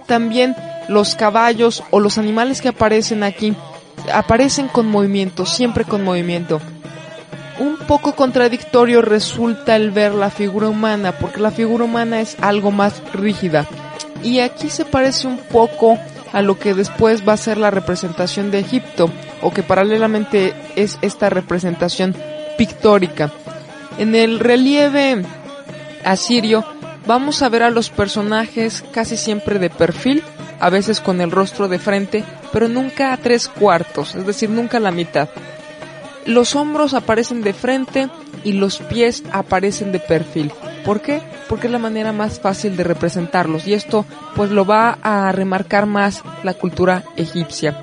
También 0.06 0.54
los 0.88 1.14
caballos 1.14 1.82
o 1.90 2.00
los 2.00 2.18
animales 2.18 2.60
que 2.60 2.68
aparecen 2.68 3.22
aquí 3.22 3.56
aparecen 4.12 4.68
con 4.68 4.86
movimiento, 4.86 5.46
siempre 5.46 5.84
con 5.84 6.04
movimiento. 6.04 6.60
Un 7.58 7.76
poco 7.76 8.14
contradictorio 8.14 9.00
resulta 9.00 9.76
el 9.76 9.90
ver 9.90 10.12
la 10.12 10.30
figura 10.30 10.68
humana, 10.68 11.12
porque 11.12 11.40
la 11.40 11.50
figura 11.50 11.84
humana 11.84 12.20
es 12.20 12.36
algo 12.40 12.70
más 12.70 13.00
rígida. 13.12 13.66
Y 14.22 14.40
aquí 14.40 14.70
se 14.70 14.84
parece 14.84 15.26
un 15.26 15.38
poco 15.38 15.98
a 16.34 16.42
lo 16.42 16.58
que 16.58 16.74
después 16.74 17.26
va 17.26 17.32
a 17.32 17.38
ser 17.38 17.56
la 17.56 17.70
representación 17.70 18.50
de 18.50 18.58
Egipto, 18.58 19.08
o 19.40 19.52
que 19.52 19.62
paralelamente 19.62 20.52
es 20.74 20.98
esta 21.00 21.30
representación 21.30 22.14
pictórica. 22.58 23.32
En 23.98 24.16
el 24.16 24.40
relieve 24.40 25.22
asirio 26.04 26.64
vamos 27.06 27.42
a 27.42 27.48
ver 27.48 27.62
a 27.62 27.70
los 27.70 27.88
personajes 27.88 28.84
casi 28.92 29.16
siempre 29.16 29.60
de 29.60 29.70
perfil, 29.70 30.24
a 30.58 30.70
veces 30.70 31.00
con 31.00 31.20
el 31.20 31.30
rostro 31.30 31.68
de 31.68 31.78
frente, 31.78 32.24
pero 32.52 32.68
nunca 32.68 33.12
a 33.12 33.16
tres 33.16 33.46
cuartos, 33.46 34.16
es 34.16 34.26
decir, 34.26 34.50
nunca 34.50 34.78
a 34.78 34.80
la 34.80 34.90
mitad. 34.90 35.28
Los 36.26 36.56
hombros 36.56 36.94
aparecen 36.94 37.42
de 37.42 37.52
frente 37.52 38.08
y 38.44 38.52
los 38.52 38.78
pies 38.78 39.22
aparecen 39.32 39.92
de 39.92 40.00
perfil. 40.00 40.52
¿Por 40.84 41.00
qué? 41.00 41.22
Porque 41.48 41.66
es 41.66 41.72
la 41.72 41.78
manera 41.78 42.12
más 42.12 42.40
fácil 42.40 42.76
de 42.76 42.84
representarlos 42.84 43.66
y 43.66 43.74
esto 43.74 44.04
pues 44.34 44.50
lo 44.50 44.64
va 44.64 44.98
a 45.02 45.32
remarcar 45.32 45.86
más 45.86 46.22
la 46.42 46.54
cultura 46.54 47.04
egipcia. 47.16 47.80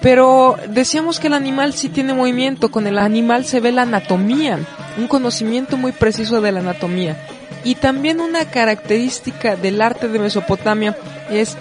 Pero 0.00 0.56
decíamos 0.68 1.18
que 1.18 1.26
el 1.26 1.34
animal 1.34 1.72
sí 1.72 1.88
tiene 1.88 2.14
movimiento, 2.14 2.70
con 2.70 2.86
el 2.86 2.98
animal 2.98 3.44
se 3.44 3.60
ve 3.60 3.72
la 3.72 3.82
anatomía, 3.82 4.58
un 4.96 5.08
conocimiento 5.08 5.76
muy 5.76 5.92
preciso 5.92 6.40
de 6.40 6.52
la 6.52 6.60
anatomía. 6.60 7.16
Y 7.64 7.74
también 7.74 8.20
una 8.20 8.44
característica 8.44 9.56
del 9.56 9.82
arte 9.82 10.08
de 10.08 10.18
Mesopotamia 10.20 10.96
es 11.30 11.56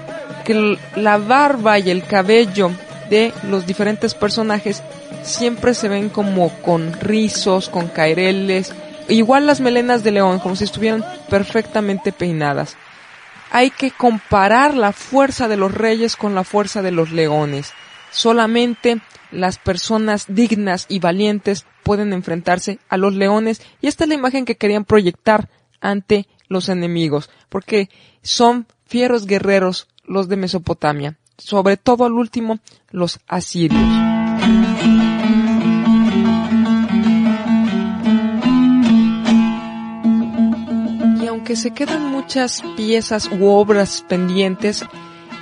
que 0.45 0.77
la 0.95 1.17
barba 1.17 1.79
y 1.79 1.89
el 1.89 2.03
cabello 2.03 2.71
de 3.09 3.33
los 3.43 3.65
diferentes 3.65 4.13
personajes 4.13 4.83
siempre 5.23 5.73
se 5.73 5.89
ven 5.89 6.09
como 6.09 6.49
con 6.61 6.93
rizos, 6.99 7.69
con 7.69 7.87
caireles, 7.87 8.73
igual 9.07 9.45
las 9.45 9.59
melenas 9.59 10.03
de 10.03 10.11
león, 10.11 10.39
como 10.39 10.55
si 10.55 10.63
estuvieran 10.63 11.05
perfectamente 11.29 12.11
peinadas. 12.11 12.77
Hay 13.51 13.69
que 13.69 13.91
comparar 13.91 14.75
la 14.75 14.91
fuerza 14.91 15.47
de 15.47 15.57
los 15.57 15.73
reyes 15.73 16.15
con 16.15 16.35
la 16.35 16.43
fuerza 16.43 16.81
de 16.81 16.91
los 16.91 17.11
leones. 17.11 17.73
Solamente 18.11 18.99
las 19.31 19.57
personas 19.57 20.25
dignas 20.27 20.85
y 20.89 20.99
valientes 20.99 21.65
pueden 21.83 22.13
enfrentarse 22.13 22.79
a 22.89 22.97
los 22.97 23.13
leones 23.13 23.61
y 23.81 23.87
esta 23.87 24.03
es 24.03 24.09
la 24.09 24.15
imagen 24.15 24.45
que 24.45 24.57
querían 24.57 24.85
proyectar 24.85 25.49
ante 25.79 26.27
los 26.47 26.69
enemigos, 26.69 27.29
porque 27.49 27.89
son 28.21 28.67
fieros 28.85 29.25
guerreros 29.25 29.87
los 30.03 30.29
de 30.29 30.37
Mesopotamia, 30.37 31.17
sobre 31.37 31.77
todo 31.77 32.05
al 32.05 32.13
último, 32.13 32.59
los 32.91 33.19
asirios. 33.27 33.81
Y 41.21 41.27
aunque 41.27 41.55
se 41.55 41.71
quedan 41.71 42.11
muchas 42.11 42.63
piezas 42.75 43.29
u 43.31 43.45
obras 43.45 44.03
pendientes, 44.07 44.85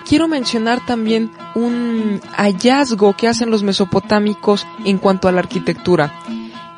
quiero 0.08 0.28
mencionar 0.28 0.86
también 0.86 1.32
un 1.56 2.22
hallazgo 2.36 3.16
que 3.16 3.28
hacen 3.28 3.50
los 3.50 3.64
mesopotámicos 3.64 4.66
en 4.86 4.98
cuanto 4.98 5.28
a 5.28 5.32
la 5.32 5.40
arquitectura. 5.40 6.14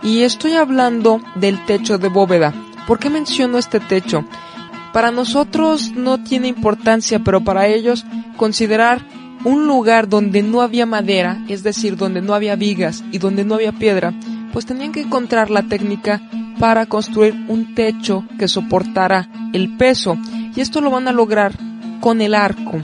Y 0.03 0.21
estoy 0.21 0.53
hablando 0.53 1.21
del 1.35 1.65
techo 1.65 1.97
de 1.97 2.07
bóveda. 2.07 2.53
¿Por 2.87 2.99
qué 2.99 3.09
menciono 3.09 3.57
este 3.57 3.79
techo? 3.79 4.23
Para 4.93 5.11
nosotros 5.11 5.91
no 5.91 6.23
tiene 6.23 6.47
importancia, 6.47 7.19
pero 7.19 7.41
para 7.41 7.67
ellos 7.67 8.05
considerar 8.37 9.01
un 9.43 9.67
lugar 9.67 10.07
donde 10.07 10.41
no 10.41 10.61
había 10.61 10.85
madera, 10.85 11.43
es 11.47 11.63
decir, 11.63 11.95
donde 11.95 12.21
no 12.21 12.33
había 12.33 12.55
vigas 12.55 13.03
y 13.11 13.17
donde 13.17 13.43
no 13.43 13.55
había 13.55 13.71
piedra, 13.71 14.13
pues 14.53 14.65
tenían 14.65 14.91
que 14.91 15.01
encontrar 15.01 15.49
la 15.49 15.63
técnica 15.63 16.21
para 16.59 16.85
construir 16.85 17.35
un 17.47 17.75
techo 17.75 18.23
que 18.39 18.47
soportara 18.47 19.29
el 19.53 19.77
peso. 19.77 20.17
Y 20.55 20.61
esto 20.61 20.81
lo 20.81 20.89
van 20.89 21.07
a 21.07 21.11
lograr 21.11 21.53
con 21.99 22.21
el 22.21 22.33
arco. 22.33 22.81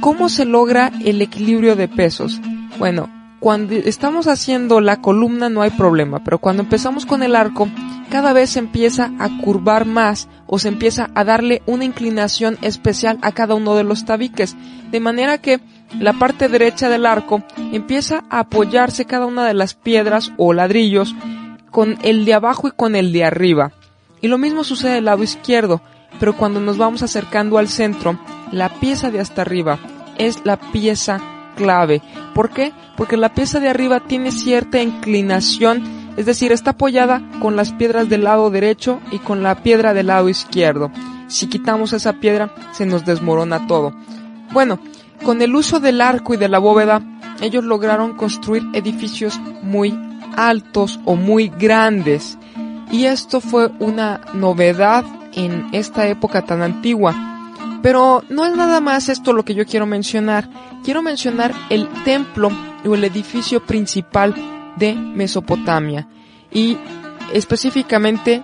¿Cómo 0.00 0.28
se 0.28 0.44
logra 0.44 0.92
el 1.04 1.20
equilibrio 1.22 1.76
de 1.76 1.88
pesos? 1.88 2.40
Bueno, 2.78 3.08
cuando 3.44 3.74
estamos 3.74 4.26
haciendo 4.26 4.80
la 4.80 5.02
columna 5.02 5.50
no 5.50 5.60
hay 5.60 5.68
problema, 5.68 6.24
pero 6.24 6.38
cuando 6.38 6.62
empezamos 6.62 7.04
con 7.04 7.22
el 7.22 7.36
arco, 7.36 7.68
cada 8.08 8.32
vez 8.32 8.48
se 8.48 8.58
empieza 8.58 9.12
a 9.18 9.28
curvar 9.42 9.84
más 9.84 10.30
o 10.46 10.58
se 10.58 10.68
empieza 10.68 11.10
a 11.14 11.24
darle 11.24 11.60
una 11.66 11.84
inclinación 11.84 12.56
especial 12.62 13.18
a 13.20 13.32
cada 13.32 13.54
uno 13.54 13.74
de 13.74 13.84
los 13.84 14.06
tabiques, 14.06 14.56
de 14.90 14.98
manera 14.98 15.36
que 15.36 15.60
la 16.00 16.14
parte 16.14 16.48
derecha 16.48 16.88
del 16.88 17.04
arco 17.04 17.42
empieza 17.70 18.24
a 18.30 18.38
apoyarse 18.38 19.04
cada 19.04 19.26
una 19.26 19.46
de 19.46 19.52
las 19.52 19.74
piedras 19.74 20.32
o 20.38 20.54
ladrillos 20.54 21.14
con 21.70 21.98
el 22.00 22.24
de 22.24 22.32
abajo 22.32 22.68
y 22.68 22.70
con 22.70 22.96
el 22.96 23.12
de 23.12 23.24
arriba. 23.24 23.72
Y 24.22 24.28
lo 24.28 24.38
mismo 24.38 24.64
sucede 24.64 24.94
del 24.94 25.04
lado 25.04 25.22
izquierdo, 25.22 25.82
pero 26.18 26.34
cuando 26.34 26.60
nos 26.60 26.78
vamos 26.78 27.02
acercando 27.02 27.58
al 27.58 27.68
centro, 27.68 28.18
la 28.52 28.70
pieza 28.70 29.10
de 29.10 29.20
hasta 29.20 29.42
arriba 29.42 29.78
es 30.16 30.40
la 30.46 30.56
pieza 30.56 31.20
clave. 31.54 32.02
¿Por 32.34 32.50
qué? 32.50 32.72
Porque 32.96 33.16
la 33.16 33.34
pieza 33.34 33.60
de 33.60 33.68
arriba 33.68 34.00
tiene 34.00 34.32
cierta 34.32 34.80
inclinación, 34.82 35.82
es 36.16 36.26
decir, 36.26 36.52
está 36.52 36.70
apoyada 36.70 37.22
con 37.40 37.56
las 37.56 37.72
piedras 37.72 38.08
del 38.08 38.24
lado 38.24 38.50
derecho 38.50 39.00
y 39.10 39.18
con 39.18 39.42
la 39.42 39.62
piedra 39.62 39.94
del 39.94 40.08
lado 40.08 40.28
izquierdo. 40.28 40.90
Si 41.28 41.48
quitamos 41.48 41.92
esa 41.92 42.14
piedra, 42.14 42.54
se 42.72 42.86
nos 42.86 43.04
desmorona 43.04 43.66
todo. 43.66 43.94
Bueno, 44.52 44.78
con 45.24 45.42
el 45.42 45.54
uso 45.54 45.80
del 45.80 46.00
arco 46.00 46.34
y 46.34 46.36
de 46.36 46.48
la 46.48 46.58
bóveda, 46.58 47.02
ellos 47.40 47.64
lograron 47.64 48.16
construir 48.16 48.62
edificios 48.74 49.40
muy 49.62 49.98
altos 50.36 51.00
o 51.04 51.16
muy 51.16 51.48
grandes. 51.48 52.38
Y 52.90 53.06
esto 53.06 53.40
fue 53.40 53.70
una 53.78 54.20
novedad 54.34 55.04
en 55.32 55.68
esta 55.72 56.06
época 56.06 56.42
tan 56.42 56.62
antigua 56.62 57.33
pero 57.84 58.24
no 58.30 58.46
es 58.46 58.56
nada 58.56 58.80
más 58.80 59.10
esto 59.10 59.34
lo 59.34 59.44
que 59.44 59.54
yo 59.54 59.66
quiero 59.66 59.84
mencionar. 59.84 60.48
Quiero 60.82 61.02
mencionar 61.02 61.52
el 61.68 61.86
templo 62.02 62.50
o 62.82 62.94
el 62.94 63.04
edificio 63.04 63.62
principal 63.62 64.34
de 64.76 64.94
Mesopotamia. 64.94 66.08
Y 66.50 66.78
específicamente 67.34 68.42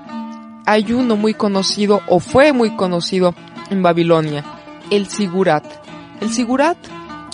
hay 0.67 0.93
uno 0.93 1.17
muy 1.17 1.33
conocido 1.33 2.03
o 2.07 2.21
fue 2.21 2.53
muy 2.53 2.77
conocido 2.77 3.35
en 3.71 3.83
Babilonia, 3.83 4.45
el 4.91 5.07
Sigurat. 5.07 5.65
El 6.21 6.31
Sigurat 6.31 6.77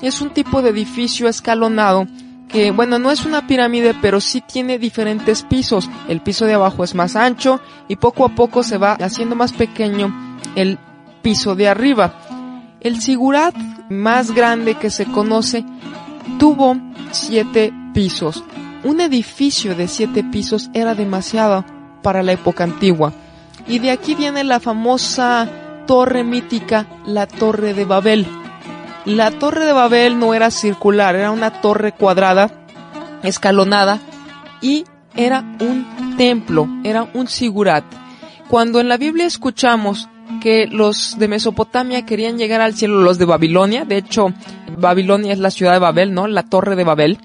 es 0.01 0.21
un 0.21 0.31
tipo 0.31 0.62
de 0.62 0.71
edificio 0.71 1.27
escalonado 1.27 2.07
que, 2.49 2.71
bueno, 2.71 3.01
no 3.01 3.11
es 3.11 3.25
una 3.25 3.49
pirámide, 3.49 3.97
pero 4.01 4.21
sí 4.21 4.40
tiene 4.42 4.79
diferentes 4.79 5.42
pisos. 5.42 5.90
El 6.07 6.21
piso 6.21 6.45
de 6.45 6.55
abajo 6.55 6.85
es 6.85 6.95
más 6.95 7.16
ancho 7.16 7.61
y 7.88 7.97
poco 7.97 8.25
a 8.25 8.29
poco 8.29 8.62
se 8.62 8.79
va 8.79 8.92
haciendo 8.92 9.35
más 9.35 9.53
pequeño 9.53 10.38
el 10.55 10.79
piso 11.26 11.56
de 11.56 11.68
arriba. 11.68 12.14
El 12.78 13.00
Sigurat 13.00 13.52
más 13.90 14.30
grande 14.30 14.76
que 14.76 14.90
se 14.90 15.06
conoce 15.06 15.64
tuvo 16.38 16.76
siete 17.10 17.72
pisos. 17.92 18.44
Un 18.84 19.00
edificio 19.00 19.74
de 19.74 19.88
siete 19.88 20.22
pisos 20.22 20.70
era 20.72 20.94
demasiado 20.94 21.64
para 22.00 22.22
la 22.22 22.30
época 22.30 22.62
antigua. 22.62 23.12
Y 23.66 23.80
de 23.80 23.90
aquí 23.90 24.14
viene 24.14 24.44
la 24.44 24.60
famosa 24.60 25.48
torre 25.88 26.22
mítica, 26.22 26.86
la 27.04 27.26
Torre 27.26 27.74
de 27.74 27.84
Babel. 27.84 28.24
La 29.04 29.32
torre 29.32 29.64
de 29.64 29.72
Babel 29.72 30.20
no 30.20 30.32
era 30.32 30.52
circular, 30.52 31.16
era 31.16 31.32
una 31.32 31.60
torre 31.60 31.90
cuadrada, 31.90 32.52
escalonada, 33.24 33.98
y 34.60 34.84
era 35.16 35.40
un 35.58 36.14
templo, 36.16 36.68
era 36.84 37.02
un 37.14 37.26
sigurat. 37.26 37.82
Cuando 38.46 38.78
en 38.78 38.88
la 38.88 38.96
Biblia 38.96 39.26
escuchamos 39.26 40.08
que 40.46 40.68
los 40.68 41.18
de 41.18 41.26
Mesopotamia 41.26 42.06
querían 42.06 42.38
llegar 42.38 42.61
al 42.61 42.76
cielo, 42.76 43.00
los 43.00 43.18
de 43.18 43.24
Babilonia, 43.24 43.85
de 43.85 43.96
hecho, 43.96 44.32
Babilonia 44.78 45.32
es 45.32 45.40
la 45.40 45.50
ciudad 45.50 45.72
de 45.72 45.80
Babel, 45.80 46.14
¿no? 46.14 46.28
La 46.28 46.44
torre 46.44 46.76
de 46.76 46.85
Babel. 46.85 47.18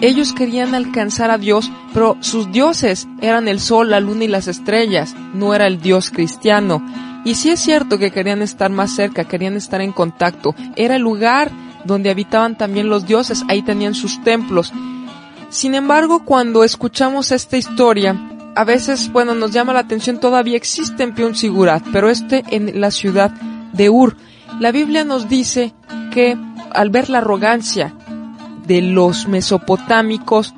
Ellos 0.00 0.32
querían 0.32 0.74
alcanzar 0.74 1.30
a 1.30 1.36
Dios, 1.36 1.70
pero 1.92 2.16
sus 2.20 2.50
dioses 2.50 3.06
eran 3.20 3.48
el 3.48 3.60
sol, 3.60 3.90
la 3.90 4.00
luna 4.00 4.24
y 4.24 4.28
las 4.28 4.48
estrellas, 4.48 5.14
no 5.34 5.54
era 5.54 5.66
el 5.66 5.82
Dios 5.82 6.08
cristiano. 6.08 6.82
Y 7.22 7.34
sí 7.34 7.50
es 7.50 7.60
cierto 7.60 7.98
que 7.98 8.12
querían 8.12 8.40
estar 8.40 8.70
más 8.70 8.96
cerca, 8.96 9.24
querían 9.24 9.54
estar 9.54 9.82
en 9.82 9.92
contacto. 9.92 10.54
Era 10.74 10.96
el 10.96 11.02
lugar 11.02 11.50
donde 11.84 12.08
habitaban 12.08 12.56
también 12.56 12.88
los 12.88 13.06
dioses, 13.06 13.44
ahí 13.48 13.60
tenían 13.60 13.92
sus 13.92 14.24
templos. 14.24 14.72
Sin 15.50 15.74
embargo, 15.74 16.24
cuando 16.24 16.64
escuchamos 16.64 17.30
esta 17.30 17.58
historia, 17.58 18.16
a 18.58 18.64
veces, 18.64 19.12
bueno, 19.12 19.36
nos 19.36 19.52
llama 19.52 19.72
la 19.72 19.78
atención, 19.78 20.18
todavía 20.18 20.56
existe 20.56 21.04
en 21.04 21.14
Piun 21.14 21.36
Sigurat, 21.36 21.80
pero 21.92 22.10
este 22.10 22.42
en 22.50 22.80
la 22.80 22.90
ciudad 22.90 23.30
de 23.72 23.88
Ur. 23.88 24.16
La 24.58 24.72
Biblia 24.72 25.04
nos 25.04 25.28
dice 25.28 25.74
que 26.10 26.36
al 26.72 26.90
ver 26.90 27.08
la 27.08 27.18
arrogancia 27.18 27.94
de 28.66 28.82
los 28.82 29.28
mesopotámicos, 29.28 30.56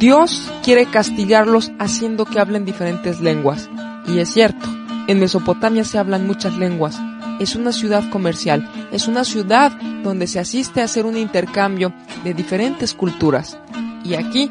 Dios 0.00 0.50
quiere 0.64 0.86
castigarlos 0.86 1.70
haciendo 1.78 2.24
que 2.24 2.40
hablen 2.40 2.64
diferentes 2.64 3.20
lenguas. 3.20 3.70
Y 4.08 4.18
es 4.18 4.32
cierto, 4.32 4.66
en 5.06 5.20
Mesopotamia 5.20 5.84
se 5.84 5.96
hablan 5.96 6.26
muchas 6.26 6.56
lenguas. 6.56 7.00
Es 7.38 7.54
una 7.54 7.70
ciudad 7.70 8.10
comercial, 8.10 8.68
es 8.90 9.06
una 9.06 9.22
ciudad 9.22 9.70
donde 10.02 10.26
se 10.26 10.40
asiste 10.40 10.80
a 10.80 10.86
hacer 10.86 11.06
un 11.06 11.16
intercambio 11.16 11.92
de 12.24 12.34
diferentes 12.34 12.94
culturas. 12.94 13.56
Y 14.02 14.14
aquí 14.14 14.50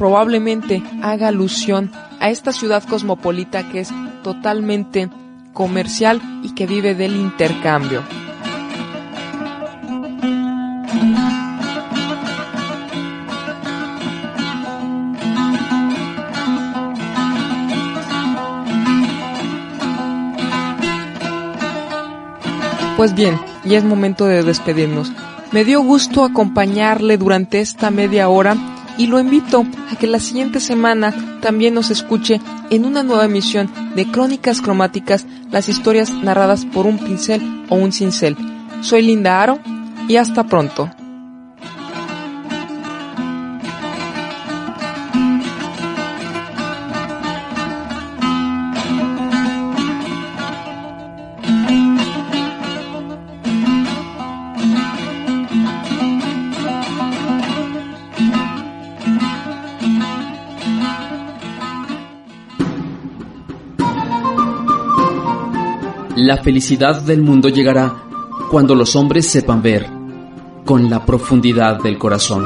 probablemente 0.00 0.82
haga 1.02 1.28
alusión 1.28 1.92
a 2.20 2.30
esta 2.30 2.52
ciudad 2.52 2.82
cosmopolita 2.84 3.68
que 3.68 3.80
es 3.80 3.90
totalmente 4.22 5.10
comercial 5.52 6.22
y 6.42 6.54
que 6.54 6.66
vive 6.66 6.94
del 6.94 7.16
intercambio. 7.16 8.02
Pues 22.96 23.14
bien, 23.14 23.38
ya 23.66 23.76
es 23.76 23.84
momento 23.84 24.24
de 24.24 24.42
despedirnos. 24.44 25.12
Me 25.52 25.64
dio 25.64 25.82
gusto 25.82 26.24
acompañarle 26.24 27.18
durante 27.18 27.60
esta 27.60 27.90
media 27.90 28.30
hora 28.30 28.56
y 29.00 29.06
lo 29.06 29.18
invito 29.18 29.64
a 29.90 29.96
que 29.96 30.06
la 30.06 30.20
siguiente 30.20 30.60
semana 30.60 31.38
también 31.40 31.72
nos 31.72 31.90
escuche 31.90 32.38
en 32.68 32.84
una 32.84 33.02
nueva 33.02 33.24
emisión 33.24 33.72
de 33.96 34.04
Crónicas 34.10 34.60
Cromáticas, 34.60 35.24
las 35.50 35.70
historias 35.70 36.12
narradas 36.12 36.66
por 36.66 36.84
un 36.84 36.98
pincel 36.98 37.64
o 37.70 37.76
un 37.76 37.92
cincel. 37.92 38.36
Soy 38.82 39.00
Linda 39.00 39.42
Aro 39.42 39.58
y 40.06 40.16
hasta 40.16 40.44
pronto. 40.44 40.90
La 66.30 66.36
felicidad 66.36 67.02
del 67.02 67.22
mundo 67.22 67.48
llegará 67.48 68.04
cuando 68.52 68.76
los 68.76 68.94
hombres 68.94 69.26
sepan 69.26 69.62
ver 69.62 69.90
con 70.64 70.88
la 70.88 71.04
profundidad 71.04 71.82
del 71.82 71.98
corazón. 71.98 72.44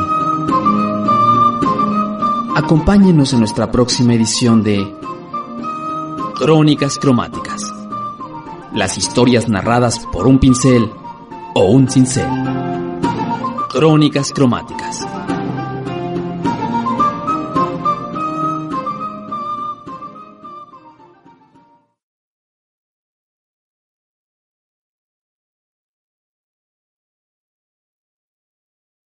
Acompáñenos 2.56 3.34
en 3.34 3.40
nuestra 3.40 3.70
próxima 3.70 4.14
edición 4.14 4.62
de 4.62 4.90
Crónicas 6.34 6.98
Cromáticas. 6.98 7.74
Las 8.72 8.96
historias 8.96 9.50
narradas 9.50 9.98
por 10.10 10.26
un 10.26 10.38
pincel 10.38 10.90
o 11.54 11.64
un 11.64 11.86
cincel. 11.86 12.26
Crónicas 13.68 14.32
Cromáticas. 14.32 15.06